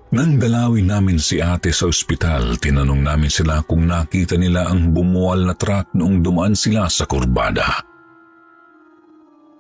Nang 0.10 0.42
dalawin 0.42 0.90
namin 0.90 1.20
si 1.20 1.38
ate 1.44 1.70
sa 1.70 1.86
ospital, 1.86 2.58
tinanong 2.58 3.04
namin 3.04 3.30
sila 3.30 3.62
kung 3.68 3.86
nakita 3.86 4.40
nila 4.40 4.72
ang 4.72 4.96
bumuwal 4.96 5.46
na 5.46 5.54
truck 5.54 5.92
noong 5.94 6.24
dumaan 6.24 6.56
sila 6.56 6.88
sa 6.88 7.06
kurbada. 7.06 7.86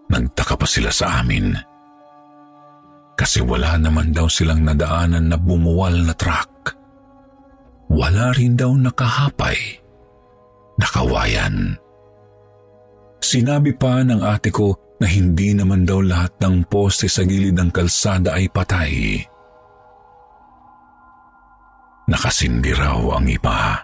Nagtaka 0.09 0.57
pa 0.57 0.65
sila 0.65 0.89
sa 0.89 1.21
amin. 1.21 1.53
Kasi 3.13 3.43
wala 3.45 3.75
naman 3.75 4.15
daw 4.15 4.25
silang 4.31 4.63
nadaanan 4.63 5.29
na 5.29 5.37
bumuwal 5.37 5.93
na 5.93 6.15
truck. 6.15 6.73
Wala 7.91 8.31
rin 8.33 8.55
daw 8.55 8.71
nakahapay. 8.73 9.59
Nakawayan. 10.79 11.75
Sinabi 13.19 13.75
pa 13.75 14.01
ng 14.01 14.23
ate 14.23 14.49
ko 14.49 14.75
na 14.99 15.07
hindi 15.07 15.55
naman 15.55 15.87
daw 15.87 16.03
lahat 16.03 16.35
ng 16.43 16.67
poste 16.67 17.07
sa 17.07 17.23
gilid 17.23 17.55
ng 17.55 17.71
kalsada 17.71 18.35
ay 18.35 18.51
patay. 18.51 19.23
Nakasindi 22.09 22.73
raw 22.73 22.99
ang 23.15 23.27
iba. 23.29 23.79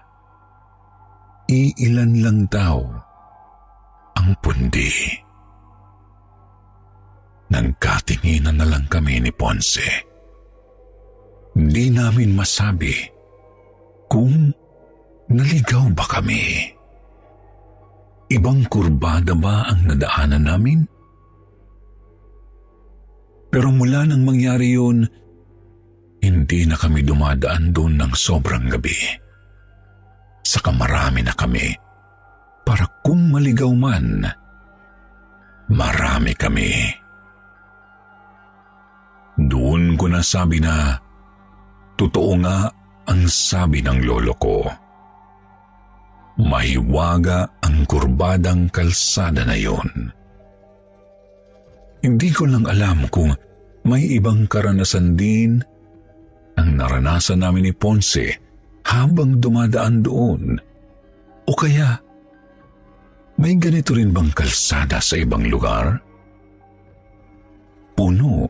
Iilan 1.46 2.26
lang 2.26 2.40
daw 2.50 2.82
ang 4.18 4.30
pundi. 4.42 4.92
Nagkatinginan 7.54 8.58
na 8.58 8.66
lang 8.66 8.90
kami 8.90 9.22
ni 9.22 9.30
Ponce. 9.30 9.86
Di 11.56 11.88
namin 11.94 12.34
masabi 12.36 12.92
kung 14.10 14.52
naligaw 15.32 15.88
ba 15.94 16.04
kami. 16.10 16.75
Ibang 18.26 18.66
kurbada 18.74 19.38
ba 19.38 19.70
ang 19.70 19.86
nadaanan 19.86 20.44
namin? 20.50 20.80
Pero 23.54 23.70
mula 23.72 24.04
nang 24.04 24.26
mangyari 24.26 24.74
yun, 24.74 25.06
hindi 26.26 26.66
na 26.66 26.76
kami 26.76 27.06
dumadaan 27.06 27.70
doon 27.70 28.02
ng 28.02 28.14
sobrang 28.18 28.66
gabi. 28.68 28.98
Saka 30.42 30.74
marami 30.74 31.22
na 31.22 31.32
kami 31.38 31.70
para 32.66 32.90
kung 33.06 33.30
maligaw 33.30 33.70
man, 33.78 34.26
marami 35.70 36.34
kami. 36.34 36.74
Doon 39.38 39.94
ko 39.96 40.06
nasabi 40.10 40.58
na 40.58 40.98
totoo 41.94 42.34
nga 42.42 42.68
ang 43.06 43.22
sabi 43.30 43.86
ng 43.86 44.02
lolo 44.02 44.34
ko. 44.42 44.85
Mahiwaga 46.36 47.64
ang 47.64 47.88
kurbadang 47.88 48.68
kalsada 48.68 49.48
na 49.48 49.56
yon. 49.56 50.12
Hindi 52.04 52.30
ko 52.36 52.44
lang 52.46 52.68
alam 52.68 53.08
kung 53.08 53.32
may 53.88 54.04
ibang 54.20 54.46
karanasan 54.46 55.16
din 55.16 55.64
ang 56.60 56.70
naranasan 56.76 57.40
namin 57.40 57.72
ni 57.72 57.74
Ponce 57.74 58.36
habang 58.84 59.40
dumadaan 59.40 60.04
doon. 60.04 60.60
O 61.46 61.54
kaya, 61.54 62.06
May 63.36 63.60
ganito 63.60 63.92
rin 63.92 64.16
bang 64.16 64.32
kalsada 64.32 65.04
sa 65.04 65.20
ibang 65.20 65.44
lugar? 65.52 66.00
Puno 67.92 68.48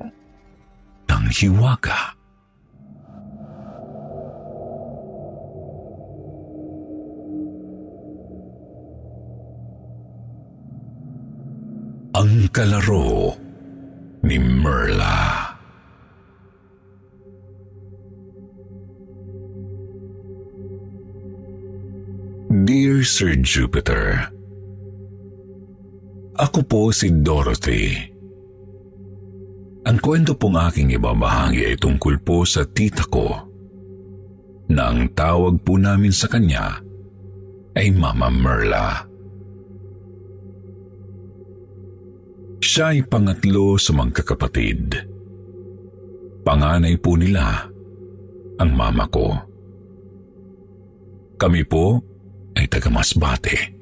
ng 1.10 1.26
hiwaga. 1.34 2.15
Kalaro 12.56 13.36
ni 14.24 14.40
Merla. 14.40 15.52
Dear 22.64 23.04
Sir 23.04 23.36
Jupiter, 23.44 24.32
Ako 26.40 26.64
po 26.64 26.96
si 26.96 27.12
Dorothy. 27.12 27.92
Ang 29.84 30.00
kwento 30.00 30.40
pong 30.40 30.56
aking 30.56 30.96
ibabahagi 30.96 31.76
ay 31.76 31.76
tungkol 31.76 32.24
po 32.24 32.48
sa 32.48 32.64
tita 32.64 33.04
ko 33.12 33.36
na 34.72 34.96
ang 34.96 35.12
tawag 35.12 35.60
po 35.60 35.76
namin 35.76 36.16
sa 36.16 36.32
kanya 36.32 36.80
ay 37.76 37.92
Mama 37.92 38.32
Merla. 38.32 39.15
Siya 42.66 42.98
ay 42.98 43.06
pangatlo 43.06 43.78
sa 43.78 43.94
magkakapatid. 43.94 44.98
Panganay 46.42 46.98
po 46.98 47.14
nila 47.14 47.70
ang 48.58 48.72
mama 48.74 49.06
ko. 49.06 49.38
Kami 51.38 51.62
po 51.70 52.02
ay 52.58 52.66
taga 52.66 52.90
Masbate 52.90 53.78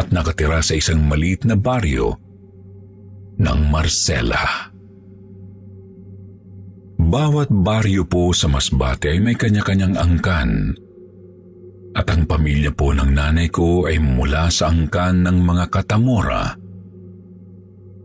at 0.00 0.08
nakatira 0.08 0.64
sa 0.64 0.80
isang 0.80 1.04
maliit 1.04 1.44
na 1.44 1.60
baryo 1.60 2.16
ng 3.36 3.60
Marcela. 3.68 4.72
Bawat 6.96 7.52
baryo 7.52 8.08
po 8.08 8.32
sa 8.32 8.48
Masbate 8.48 9.12
ay 9.12 9.20
may 9.20 9.36
kanya-kanyang 9.36 10.00
angkan 10.00 10.72
at 11.92 12.08
ang 12.08 12.24
pamilya 12.24 12.72
po 12.72 12.96
ng 12.96 13.12
nanay 13.12 13.52
ko 13.52 13.84
ay 13.84 14.00
mula 14.00 14.48
sa 14.48 14.72
angkan 14.72 15.20
ng 15.20 15.36
mga 15.44 15.64
katamora 15.68 16.64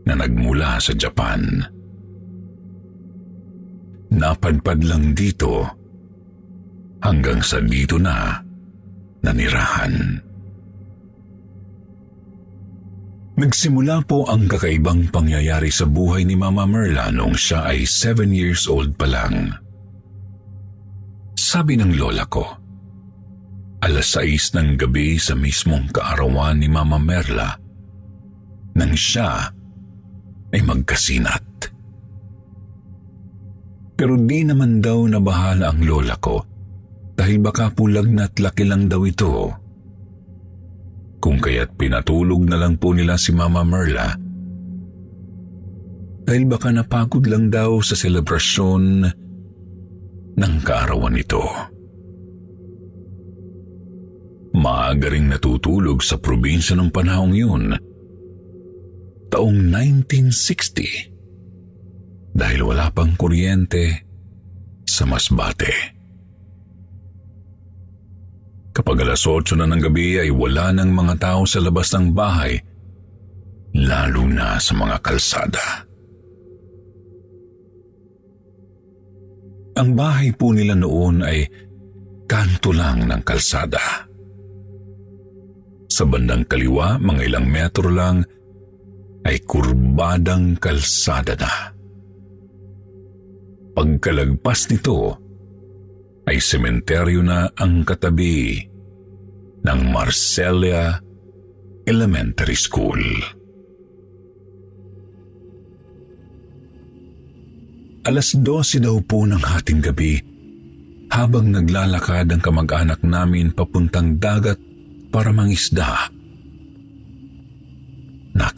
na 0.05 0.13
nagmula 0.17 0.81
sa 0.81 0.93
Japan. 0.95 1.61
Napadpad 4.11 4.79
lang 4.83 5.15
dito 5.15 5.63
hanggang 7.01 7.39
sa 7.41 7.63
dito 7.63 7.95
na 7.95 8.37
nanirahan. 9.23 10.19
Nagsimula 13.41 14.05
po 14.05 14.29
ang 14.29 14.45
kakaibang 14.45 15.09
pangyayari 15.09 15.73
sa 15.73 15.89
buhay 15.89 16.27
ni 16.27 16.37
Mama 16.37 16.67
Merla 16.69 17.09
noong 17.09 17.33
siya 17.33 17.73
ay 17.73 17.87
7 17.89 18.29
years 18.29 18.69
old 18.69 18.93
pa 18.99 19.09
lang. 19.09 19.55
Sabi 21.33 21.73
ng 21.79 21.97
lola 21.97 22.27
ko, 22.29 22.45
alas 23.81 24.13
6 24.13 24.59
ng 24.61 24.69
gabi 24.77 25.17
sa 25.17 25.33
mismong 25.33 25.89
kaarawan 25.89 26.61
ni 26.61 26.69
Mama 26.69 27.01
Merla 27.01 27.57
nang 28.77 28.93
siya 28.93 29.51
ay 30.51 30.61
magkasinat. 30.63 31.43
Pero 33.95 34.17
di 34.17 34.41
naman 34.41 34.81
daw 34.81 35.05
nabahala 35.05 35.71
ang 35.71 35.85
lola 35.85 36.17
ko 36.17 36.41
dahil 37.13 37.37
baka 37.37 37.69
pulag 37.69 38.09
na't 38.09 38.41
laki 38.41 38.65
lang 38.65 38.89
daw 38.89 39.05
ito. 39.05 39.53
Kung 41.21 41.37
kaya't 41.37 41.77
pinatulog 41.77 42.49
na 42.49 42.57
lang 42.57 42.81
po 42.81 42.97
nila 42.97 43.13
si 43.13 43.29
Mama 43.29 43.61
Merla 43.61 44.09
dahil 46.25 46.43
baka 46.49 46.73
napagod 46.73 47.29
lang 47.29 47.53
daw 47.53 47.77
sa 47.85 47.93
selebrasyon 47.93 48.83
ng 50.33 50.53
kaarawan 50.65 51.13
nito. 51.13 51.43
Maaga 54.57 55.13
ring 55.13 55.29
natutulog 55.29 56.01
sa 56.01 56.17
probinsya 56.17 56.73
ng 56.75 56.89
panahong 56.89 57.35
yun 57.37 57.90
taong 59.31 59.71
1960 59.71 62.35
dahil 62.35 62.67
wala 62.67 62.91
pang 62.91 63.15
kuryente 63.15 64.03
sa 64.83 65.07
Masbate. 65.07 66.01
Kapag 68.71 69.03
alas 69.03 69.27
8 69.27 69.59
na 69.59 69.67
ng 69.67 69.83
gabi 69.83 70.15
ay 70.19 70.31
wala 70.31 70.71
ng 70.71 70.91
mga 70.91 71.15
tao 71.19 71.43
sa 71.43 71.59
labas 71.59 71.91
ng 71.91 72.15
bahay, 72.15 72.55
lalo 73.75 74.23
na 74.27 74.59
sa 74.59 74.73
mga 74.75 74.97
kalsada. 75.03 75.65
Ang 79.75 79.95
bahay 79.95 80.31
po 80.35 80.55
nila 80.55 80.75
noon 80.75 81.23
ay 81.23 81.47
kanto 82.27 82.71
lang 82.71 83.07
ng 83.07 83.21
kalsada. 83.27 84.07
Sa 85.91 86.07
bandang 86.07 86.47
kaliwa, 86.47 86.95
mga 86.95 87.21
ilang 87.27 87.47
metro 87.51 87.91
lang, 87.91 88.23
ay 89.25 89.37
kurbadang 89.45 90.57
kalsada 90.57 91.37
na. 91.37 91.53
Pagkalagpas 93.71 94.67
nito, 94.73 95.15
ay 96.27 96.37
sementeryo 96.37 97.25
na 97.25 97.49
ang 97.57 97.81
katabi 97.81 98.61
ng 99.61 99.79
Marcelia 99.89 100.97
Elementary 101.85 102.57
School. 102.57 103.01
Alas 108.01 108.33
12 108.33 108.81
daw 108.81 108.97
po 109.05 109.29
ng 109.29 109.37
hating 109.37 109.81
gabi 109.81 110.17
habang 111.13 111.53
naglalakad 111.53 112.33
ang 112.33 112.41
kamag-anak 112.41 113.03
namin 113.05 113.53
papuntang 113.53 114.17
dagat 114.17 114.57
para 115.13 115.29
mangisda. 115.29 116.09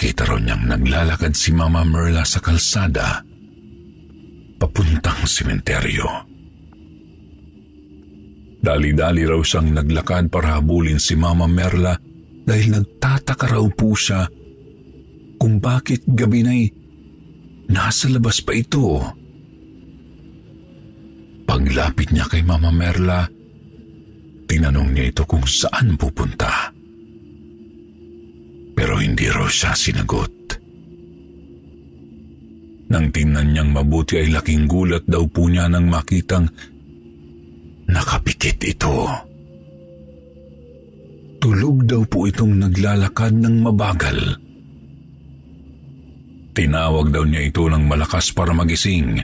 Nakita 0.04 0.28
raw 0.28 0.36
niyang 0.36 0.68
naglalakad 0.68 1.32
si 1.32 1.56
Mama 1.56 1.88
Merla 1.88 2.28
sa 2.28 2.44
kalsada 2.44 3.24
papuntang 4.60 5.24
simenteryo. 5.24 6.28
Dali-dali 8.60 9.24
raw 9.24 9.40
siyang 9.40 9.72
naglakad 9.72 10.28
para 10.28 10.60
habulin 10.60 11.00
si 11.00 11.16
Mama 11.16 11.48
Merla 11.48 11.96
dahil 12.44 12.76
nagtataka 12.76 13.56
raw 13.56 13.64
po 13.72 13.96
siya 13.96 14.28
kung 15.40 15.64
bakit 15.64 16.04
gabi 16.04 16.44
na'y 16.44 16.68
nasa 17.72 18.12
labas 18.12 18.44
pa 18.44 18.52
ito. 18.60 19.00
Paglapit 21.48 22.12
niya 22.12 22.28
kay 22.28 22.44
Mama 22.44 22.76
Merla, 22.76 23.24
tinanong 24.52 25.00
niya 25.00 25.16
ito 25.16 25.24
kung 25.24 25.48
saan 25.48 25.96
pupunta. 25.96 26.73
Hindi 29.04 29.28
raw 29.28 29.52
siya 29.52 29.76
sinagot. 29.76 30.32
Nang 32.88 33.12
tingnan 33.12 33.52
niyang 33.52 33.76
mabuti 33.76 34.16
ay 34.16 34.32
laking 34.32 34.64
gulat 34.64 35.04
daw 35.04 35.28
po 35.28 35.52
niya 35.52 35.68
nang 35.68 35.92
makitang 35.92 36.48
nakapikit 37.92 38.64
ito. 38.64 39.12
Tulog 41.44 41.84
daw 41.84 42.08
po 42.08 42.32
itong 42.32 42.64
naglalakad 42.64 43.36
ng 43.36 43.56
mabagal. 43.60 44.40
Tinawag 46.56 47.12
daw 47.12 47.28
niya 47.28 47.44
ito 47.44 47.68
ng 47.68 47.84
malakas 47.84 48.32
para 48.32 48.56
magising. 48.56 49.20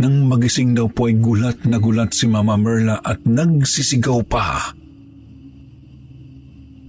Nang 0.00 0.16
magising 0.32 0.72
daw 0.72 0.88
po 0.88 1.12
ay 1.12 1.20
gulat 1.20 1.68
na 1.68 1.76
gulat 1.76 2.16
si 2.16 2.24
Mama 2.24 2.56
Merla 2.56 3.04
at 3.04 3.20
nagsisigaw 3.28 4.24
pa. 4.24 4.80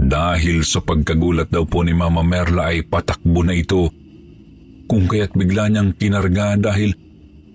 Dahil 0.04 0.68
sa 0.68 0.84
pagkagulat 0.84 1.48
daw 1.48 1.64
po 1.64 1.80
ni 1.80 1.96
Mama 1.96 2.28
Merla 2.28 2.76
ay 2.76 2.84
patakbo 2.84 3.40
na 3.40 3.56
ito 3.56 3.88
kung 4.84 5.08
kaya't 5.08 5.32
bigla 5.32 5.72
niyang 5.72 5.96
kinarga 5.96 6.60
dahil 6.60 6.92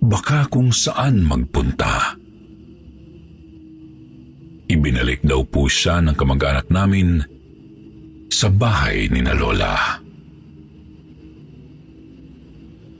baka 0.01 0.49
kung 0.49 0.73
saan 0.73 1.29
magpunta. 1.29 2.17
Ibinalik 4.69 5.25
daw 5.25 5.45
po 5.45 5.69
siya 5.69 6.01
ng 6.01 6.17
kamag-anak 6.17 6.73
namin 6.73 7.21
sa 8.33 8.49
bahay 8.49 9.13
ni 9.13 9.21
na 9.21 9.37
Lola. 9.37 9.77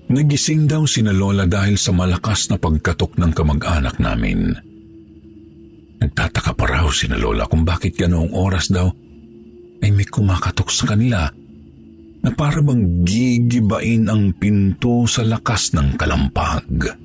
Nagising 0.09 0.65
daw 0.65 0.89
si 0.89 1.05
na 1.05 1.13
Lola 1.13 1.45
dahil 1.45 1.77
sa 1.77 1.93
malakas 1.93 2.49
na 2.49 2.57
pagkatok 2.57 3.21
ng 3.21 3.33
kamag-anak 3.37 4.01
namin. 4.01 4.57
Nagtataka 6.01 6.57
pa 6.57 6.65
raw 6.65 6.89
si 6.89 7.09
na 7.13 7.21
Lola 7.21 7.45
kung 7.45 7.69
bakit 7.69 7.97
ganoong 7.97 8.33
oras 8.33 8.73
daw 8.73 8.89
ay 9.83 9.91
may 9.95 10.07
kumakatok 10.07 10.69
sa 10.71 10.91
kanila 10.91 11.31
na 12.19 12.31
para 12.35 12.59
bang 12.59 13.07
gigibain 13.07 14.11
ang 14.11 14.35
pinto 14.35 15.07
sa 15.07 15.23
lakas 15.23 15.75
ng 15.75 15.95
kalampag. 15.95 16.99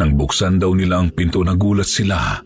Nang 0.00 0.12
buksan 0.16 0.58
daw 0.58 0.72
nila 0.72 0.98
ang 1.04 1.12
pinto, 1.12 1.44
nagulat 1.44 1.86
sila 1.86 2.40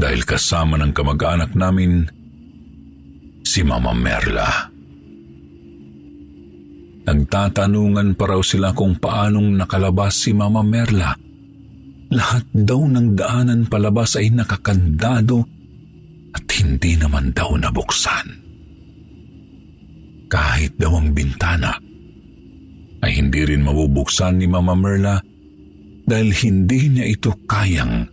dahil 0.00 0.24
kasama 0.24 0.80
ng 0.80 0.96
kamag-anak 0.96 1.52
namin 1.52 2.08
si 3.44 3.60
Mama 3.60 3.92
Merla. 3.92 4.48
Nagtatanungan 7.04 8.14
pa 8.14 8.24
raw 8.30 8.40
sila 8.40 8.72
kung 8.72 8.96
paanong 8.96 9.58
nakalabas 9.58 10.24
si 10.24 10.30
Mama 10.32 10.62
Merla. 10.62 11.12
Lahat 12.10 12.46
daw 12.54 12.80
ng 12.80 13.18
daanan 13.18 13.66
palabas 13.68 14.16
ay 14.16 14.32
nakakandado 14.32 15.44
at 16.36 16.44
hindi 16.60 16.94
naman 16.98 17.34
daw 17.34 17.54
nabuksan. 17.56 18.26
Kahit 20.30 20.78
daw 20.78 20.94
ang 20.94 21.10
bintana 21.10 21.74
ay 23.02 23.10
hindi 23.18 23.42
rin 23.42 23.66
mabubuksan 23.66 24.38
ni 24.38 24.46
Mama 24.46 24.78
Merla 24.78 25.18
dahil 26.06 26.30
hindi 26.30 26.80
niya 26.90 27.06
ito 27.10 27.34
kayang 27.50 28.06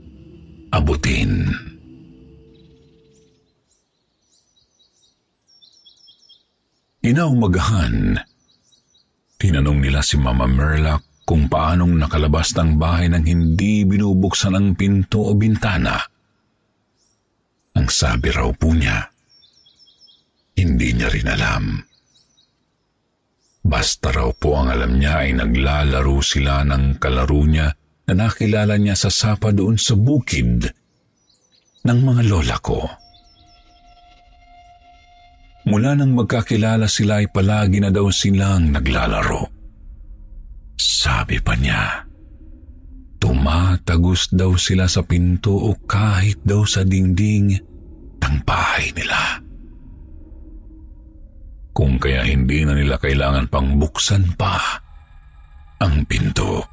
abutin. 0.74 1.50
Inaumagahan, 7.08 8.20
tinanong 9.40 9.80
nila 9.80 10.04
si 10.04 10.20
Mama 10.20 10.44
Merla 10.44 11.00
kung 11.24 11.48
paanong 11.48 11.96
nakalabas 11.96 12.52
ng 12.56 12.76
bahay 12.76 13.08
nang 13.08 13.24
hindi 13.24 13.88
binubuksan 13.88 14.56
ang 14.56 14.68
pinto 14.76 15.24
o 15.24 15.32
bintana. 15.36 16.17
Ang 17.78 17.94
sabi 17.94 18.34
raw 18.34 18.50
po 18.58 18.74
niya, 18.74 19.06
hindi 20.58 20.98
niya 20.98 21.14
rin 21.14 21.30
alam. 21.30 21.78
Basta 23.62 24.10
raw 24.10 24.34
po 24.34 24.58
ang 24.58 24.74
alam 24.74 24.98
niya 24.98 25.22
ay 25.22 25.38
naglalaro 25.38 26.18
sila 26.26 26.66
ng 26.66 26.98
kalaro 26.98 27.46
niya 27.46 27.70
na 28.10 28.14
nakilala 28.16 28.82
niya 28.82 28.98
sa 28.98 29.14
sapa 29.14 29.54
doon 29.54 29.78
sa 29.78 29.94
bukid 29.94 30.66
ng 31.86 32.00
mga 32.02 32.22
lola 32.26 32.58
ko. 32.64 32.82
Mula 35.68 36.00
nang 36.00 36.16
magkakilala 36.16 36.88
sila 36.88 37.20
ay 37.20 37.28
palagi 37.28 37.84
na 37.84 37.92
daw 37.92 38.08
silang 38.08 38.72
naglalaro. 38.72 39.52
Sabi 40.80 41.44
pa 41.44 41.54
niya, 41.60 42.07
tumatagos 43.18 44.30
daw 44.34 44.54
sila 44.58 44.86
sa 44.86 45.06
pinto 45.06 45.54
o 45.54 45.74
kahit 45.86 46.42
daw 46.46 46.64
sa 46.64 46.86
dingding 46.86 47.58
ng 48.22 48.36
bahay 48.46 48.94
nila. 48.94 49.42
Kung 51.74 52.02
kaya 52.02 52.26
hindi 52.26 52.66
na 52.66 52.74
nila 52.74 52.98
kailangan 52.98 53.46
pang 53.54 53.78
buksan 53.78 54.34
pa 54.34 54.58
ang 55.78 56.02
pinto. 56.10 56.66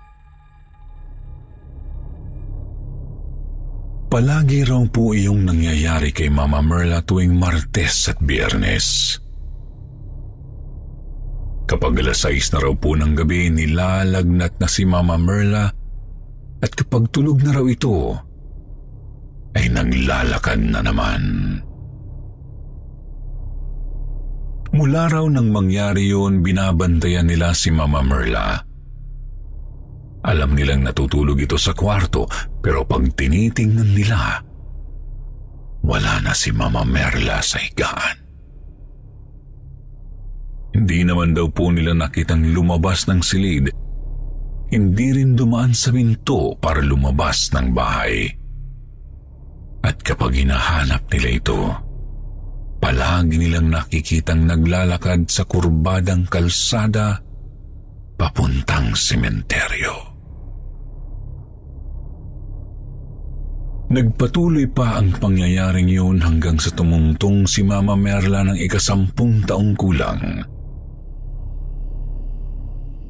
Palagi 4.08 4.62
raw 4.62 4.80
po 4.88 5.10
iyong 5.10 5.42
nangyayari 5.42 6.14
kay 6.14 6.30
Mama 6.30 6.62
Merla 6.62 7.02
tuwing 7.02 7.34
Martes 7.34 8.06
at 8.06 8.22
Biyernes. 8.22 9.18
Kapag 11.66 11.98
alas 11.98 12.22
6 12.22 12.54
na 12.54 12.58
raw 12.62 12.72
po 12.78 12.94
ng 12.94 13.18
gabi, 13.18 13.50
nilalagnat 13.50 14.62
na 14.62 14.68
si 14.70 14.86
Mama 14.86 15.18
Merla 15.18 15.83
at 16.64 16.72
kapag 16.72 17.12
tulog 17.12 17.44
na 17.44 17.52
raw 17.52 17.66
ito, 17.68 18.16
ay 19.52 19.68
naglalakad 19.68 20.64
na 20.64 20.80
naman. 20.80 21.22
Mula 24.74 25.06
raw 25.06 25.22
nang 25.28 25.52
mangyari 25.52 26.10
yun, 26.10 26.40
binabantayan 26.40 27.28
nila 27.28 27.52
si 27.52 27.68
Mama 27.70 28.00
Merla. 28.00 28.58
Alam 30.24 30.56
nilang 30.56 30.82
natutulog 30.82 31.36
ito 31.36 31.60
sa 31.60 31.76
kwarto 31.76 32.24
pero 32.64 32.88
pag 32.88 33.04
tinitingnan 33.12 33.90
nila, 33.92 34.40
wala 35.84 36.14
na 36.24 36.32
si 36.32 36.48
Mama 36.48 36.80
Merla 36.82 37.44
sa 37.44 37.60
higaan. 37.60 38.24
Hindi 40.74 41.06
naman 41.06 41.36
daw 41.36 41.46
po 41.52 41.70
nila 41.70 41.94
nakitang 41.94 42.50
lumabas 42.50 43.06
ng 43.06 43.22
silid. 43.22 43.70
Hindi 44.72 45.08
rin 45.12 45.36
dumaan 45.36 45.76
sa 45.76 45.92
minto 45.92 46.56
para 46.56 46.80
lumabas 46.80 47.52
ng 47.52 47.68
bahay. 47.74 48.30
At 49.84 50.00
kapag 50.00 50.40
hinahanap 50.40 51.04
nila 51.12 51.28
ito, 51.28 51.60
palagi 52.80 53.36
nilang 53.36 53.68
nakikitang 53.68 54.48
naglalakad 54.48 55.28
sa 55.28 55.44
kurbadang 55.44 56.24
kalsada 56.24 57.20
papuntang 58.16 58.96
sementeryo. 58.96 60.14
Nagpatuloy 63.94 64.66
pa 64.72 64.96
ang 64.98 65.12
pangyayaring 65.20 65.86
yun 65.86 66.18
hanggang 66.18 66.56
sa 66.56 66.72
tumungtong 66.72 67.44
si 67.44 67.60
Mama 67.60 67.94
Merla 67.94 68.42
ng 68.48 68.58
ikasampung 68.58 69.44
taong 69.44 69.76
kulang. 69.76 70.42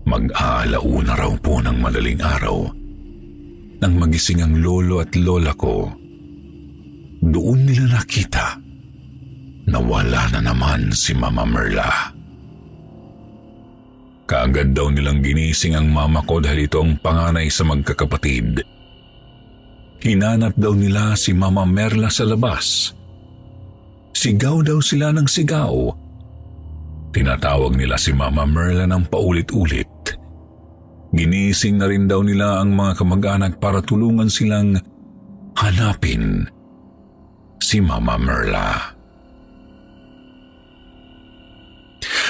Mag-aalauna 0.04 1.12
raw 1.16 1.32
po 1.40 1.64
ng 1.64 1.80
madaling 1.80 2.20
araw 2.20 2.58
nang 3.84 4.00
magising 4.00 4.40
ang 4.40 4.64
lolo 4.64 5.04
at 5.04 5.12
lola 5.16 5.52
ko. 5.56 5.88
Doon 7.24 7.68
nila 7.68 8.00
nakita 8.00 8.56
na 9.68 9.78
wala 9.80 10.28
na 10.32 10.40
naman 10.40 10.92
si 10.92 11.16
Mama 11.16 11.44
Merla. 11.48 12.12
Kaagad 14.24 14.72
daw 14.72 14.88
nilang 14.88 15.20
ginising 15.20 15.76
ang 15.76 15.92
mama 15.92 16.24
ko 16.24 16.40
dahil 16.40 16.64
ito 16.64 16.80
ang 16.80 16.96
panganay 17.00 17.52
sa 17.52 17.64
magkakapatid. 17.68 18.64
Hinanap 20.00 20.56
daw 20.56 20.72
nila 20.72 21.16
si 21.16 21.36
Mama 21.36 21.64
Merla 21.68 22.08
sa 22.08 22.24
labas. 22.24 22.92
Sigaw 24.16 24.64
daw 24.64 24.80
sila 24.80 25.12
ng 25.12 25.28
sigaw. 25.28 26.03
Tinatawag 27.14 27.78
nila 27.78 27.94
si 27.94 28.10
Mama 28.10 28.42
Merla 28.42 28.90
ng 28.90 29.06
paulit-ulit. 29.06 29.86
Ginising 31.14 31.78
na 31.78 31.86
rin 31.86 32.10
daw 32.10 32.26
nila 32.26 32.58
ang 32.58 32.74
mga 32.74 32.98
kamag-anak 32.98 33.62
para 33.62 33.78
tulungan 33.78 34.26
silang 34.26 34.74
hanapin 35.54 36.42
si 37.62 37.78
Mama 37.78 38.18
Merla. 38.18 38.98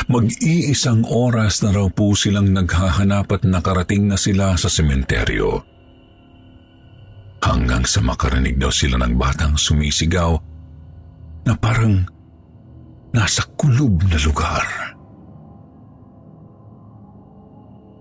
Mag-iisang 0.04 1.08
oras 1.08 1.64
na 1.64 1.72
raw 1.72 1.88
po 1.88 2.12
silang 2.12 2.52
naghahanap 2.52 3.24
at 3.32 3.42
nakarating 3.48 4.04
na 4.04 4.20
sila 4.20 4.52
sa 4.60 4.68
sementeryo 4.68 5.64
hanggang 7.40 7.84
sa 7.88 8.04
makarinig 8.04 8.60
daw 8.60 8.68
sila 8.68 9.00
ng 9.00 9.16
batang 9.16 9.56
sumisigaw 9.56 10.36
na 11.48 11.56
parang 11.56 12.04
nasa 13.14 13.46
kulob 13.54 14.02
na 14.10 14.18
lugar. 14.18 14.66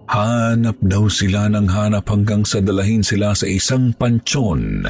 Hanap 0.10 0.78
daw 0.82 1.06
sila 1.10 1.50
ng 1.54 1.70
hanap 1.70 2.06
hanggang 2.10 2.42
sa 2.46 2.62
dalahin 2.62 3.06
sila 3.06 3.34
sa 3.38 3.46
isang 3.46 3.94
pansyon. 3.94 4.86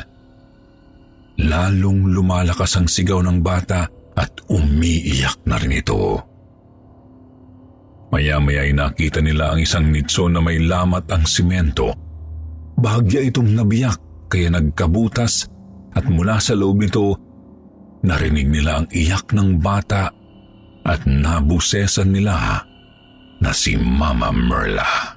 Lalong 1.43 2.11
lumalakas 2.11 2.79
ang 2.79 2.87
sigaw 2.87 3.19
ng 3.23 3.39
bata 3.43 3.87
at 4.15 4.31
umiiyak 4.47 5.43
na 5.47 5.55
rin 5.59 5.79
ito. 5.79 6.19
Maya-maya 8.13 8.69
ay 8.69 8.77
nakita 8.77 9.25
nila 9.25 9.55
ang 9.55 9.59
isang 9.63 9.89
nitso 9.89 10.29
na 10.29 10.37
may 10.37 10.61
lamat 10.61 11.07
ang 11.09 11.25
simento. 11.25 11.89
Bahagya 12.77 13.25
itong 13.25 13.57
nabiyak 13.57 13.97
kaya 14.29 14.53
nagkabutas 14.53 15.49
at 15.97 16.05
mula 16.09 16.37
sa 16.37 16.53
loob 16.53 16.83
nito, 16.83 17.17
narinig 18.03 18.51
nila 18.51 18.83
ang 18.83 18.87
iyak 18.91 19.31
ng 19.31 19.63
bata 19.63 20.11
at 20.83 21.07
nabusesan 21.07 22.11
nila 22.11 22.59
na 23.39 23.51
si 23.55 23.79
Mama 23.79 24.29
Merla. 24.35 25.15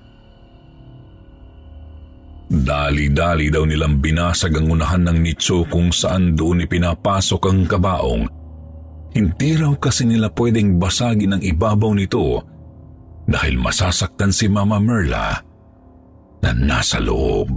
Dali-dali 2.46 3.51
daw 3.51 3.66
nilang 3.66 3.99
binasag 3.99 4.55
ang 4.55 4.70
unahan 4.70 5.03
ng 5.03 5.18
nitso 5.18 5.66
kung 5.66 5.90
saan 5.90 6.38
doon 6.38 6.62
ipinapasok 6.62 7.42
ang 7.51 7.66
kabaong. 7.66 8.25
Hindi 9.18 9.51
raw 9.59 9.75
kasi 9.75 10.07
nila 10.07 10.31
pwedeng 10.31 10.79
basagin 10.79 11.35
ang 11.35 11.42
ibabaw 11.42 11.90
nito 11.90 12.38
dahil 13.27 13.59
masasaktan 13.59 14.31
si 14.31 14.46
Mama 14.46 14.79
Merla 14.79 15.35
na 16.46 16.51
nasa 16.55 17.03
loob 17.03 17.51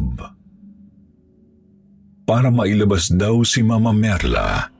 para 2.25 2.49
mailabas 2.49 3.13
daw 3.13 3.41
si 3.45 3.61
Mama 3.61 3.93
Merla. 3.93 4.78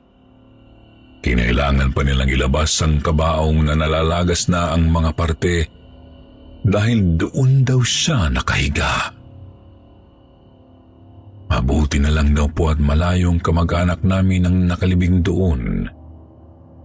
Kinailangan 1.20 1.92
pa 1.92 2.00
nilang 2.00 2.32
ilabas 2.32 2.80
ang 2.80 3.04
kabaong 3.04 3.68
na 3.68 3.76
nalalagas 3.76 4.48
na 4.48 4.72
ang 4.72 4.88
mga 4.88 5.10
parte 5.12 5.68
dahil 6.64 7.20
doon 7.20 7.60
daw 7.64 7.80
siya 7.84 8.32
nakahiga. 8.32 9.12
Mabuti 11.50 11.98
na 12.00 12.14
lang 12.14 12.32
daw 12.32 12.48
po 12.48 12.72
at 12.72 12.78
malayong 12.80 13.42
kamag-anak 13.42 14.00
namin 14.00 14.48
ang 14.48 14.56
nakalibing 14.70 15.20
doon. 15.20 15.90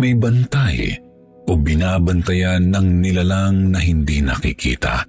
may 0.00 0.16
bantay 0.16 0.96
o 1.44 1.52
binabantayan 1.56 2.72
ng 2.72 3.04
nilalang 3.04 3.72
na 3.72 3.80
hindi 3.80 4.24
nakikita, 4.24 5.04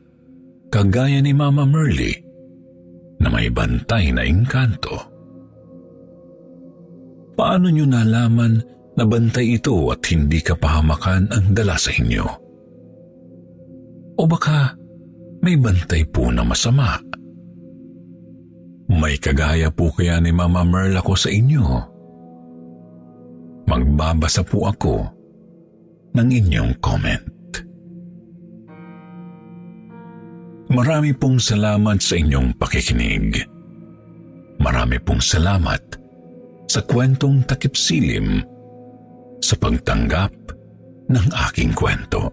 kagaya 0.67 1.23
ni 1.23 1.32
Mama 1.32 1.63
Merly 1.63 2.12
na 3.23 3.28
may 3.32 3.47
bantay 3.47 4.12
na 4.12 4.23
engkanto. 4.23 4.99
Paano 7.39 7.71
nyo 7.71 7.88
nalaman 7.88 8.60
na 8.99 9.07
bantay 9.07 9.55
ito 9.55 9.71
at 9.95 10.03
hindi 10.12 10.43
kapahamakan 10.43 11.31
ang 11.31 11.55
dala 11.55 11.79
sa 11.79 11.88
inyo? 11.88 12.27
O 14.19 14.27
baka 14.27 14.75
may 15.39 15.55
bantay 15.55 16.03
po 16.03 16.27
na 16.27 16.43
masama? 16.43 16.99
May 18.91 19.15
kagaya 19.15 19.71
po 19.71 19.95
kaya 19.95 20.19
ni 20.19 20.35
Mama 20.35 20.67
Merla 20.67 20.99
ko 20.99 21.15
sa 21.15 21.31
inyo? 21.31 21.63
Magbabasa 23.71 24.43
po 24.43 24.67
ako 24.67 25.07
ng 26.19 26.27
inyong 26.27 26.73
comment. 26.83 27.23
Marami 30.75 31.15
pong 31.15 31.39
salamat 31.39 32.03
sa 32.03 32.19
inyong 32.19 32.59
pakikinig. 32.59 33.39
Marami 34.59 34.99
pong 34.99 35.23
salamat 35.23 35.81
sa 36.67 36.83
kwentong 36.83 37.47
takipsilim 37.47 38.59
sa 39.39 39.56
pagtanggap 39.58 40.34
ng 41.10 41.28
aking 41.49 41.73
kwento. 41.73 42.30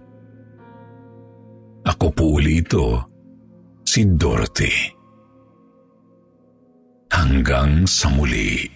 Ako 1.86 2.06
po 2.12 2.42
uli 2.42 2.60
ito, 2.60 2.98
si 3.86 4.04
Dorothy. 4.04 4.74
Hanggang 7.08 7.86
sa 7.88 8.10
muli. 8.12 8.75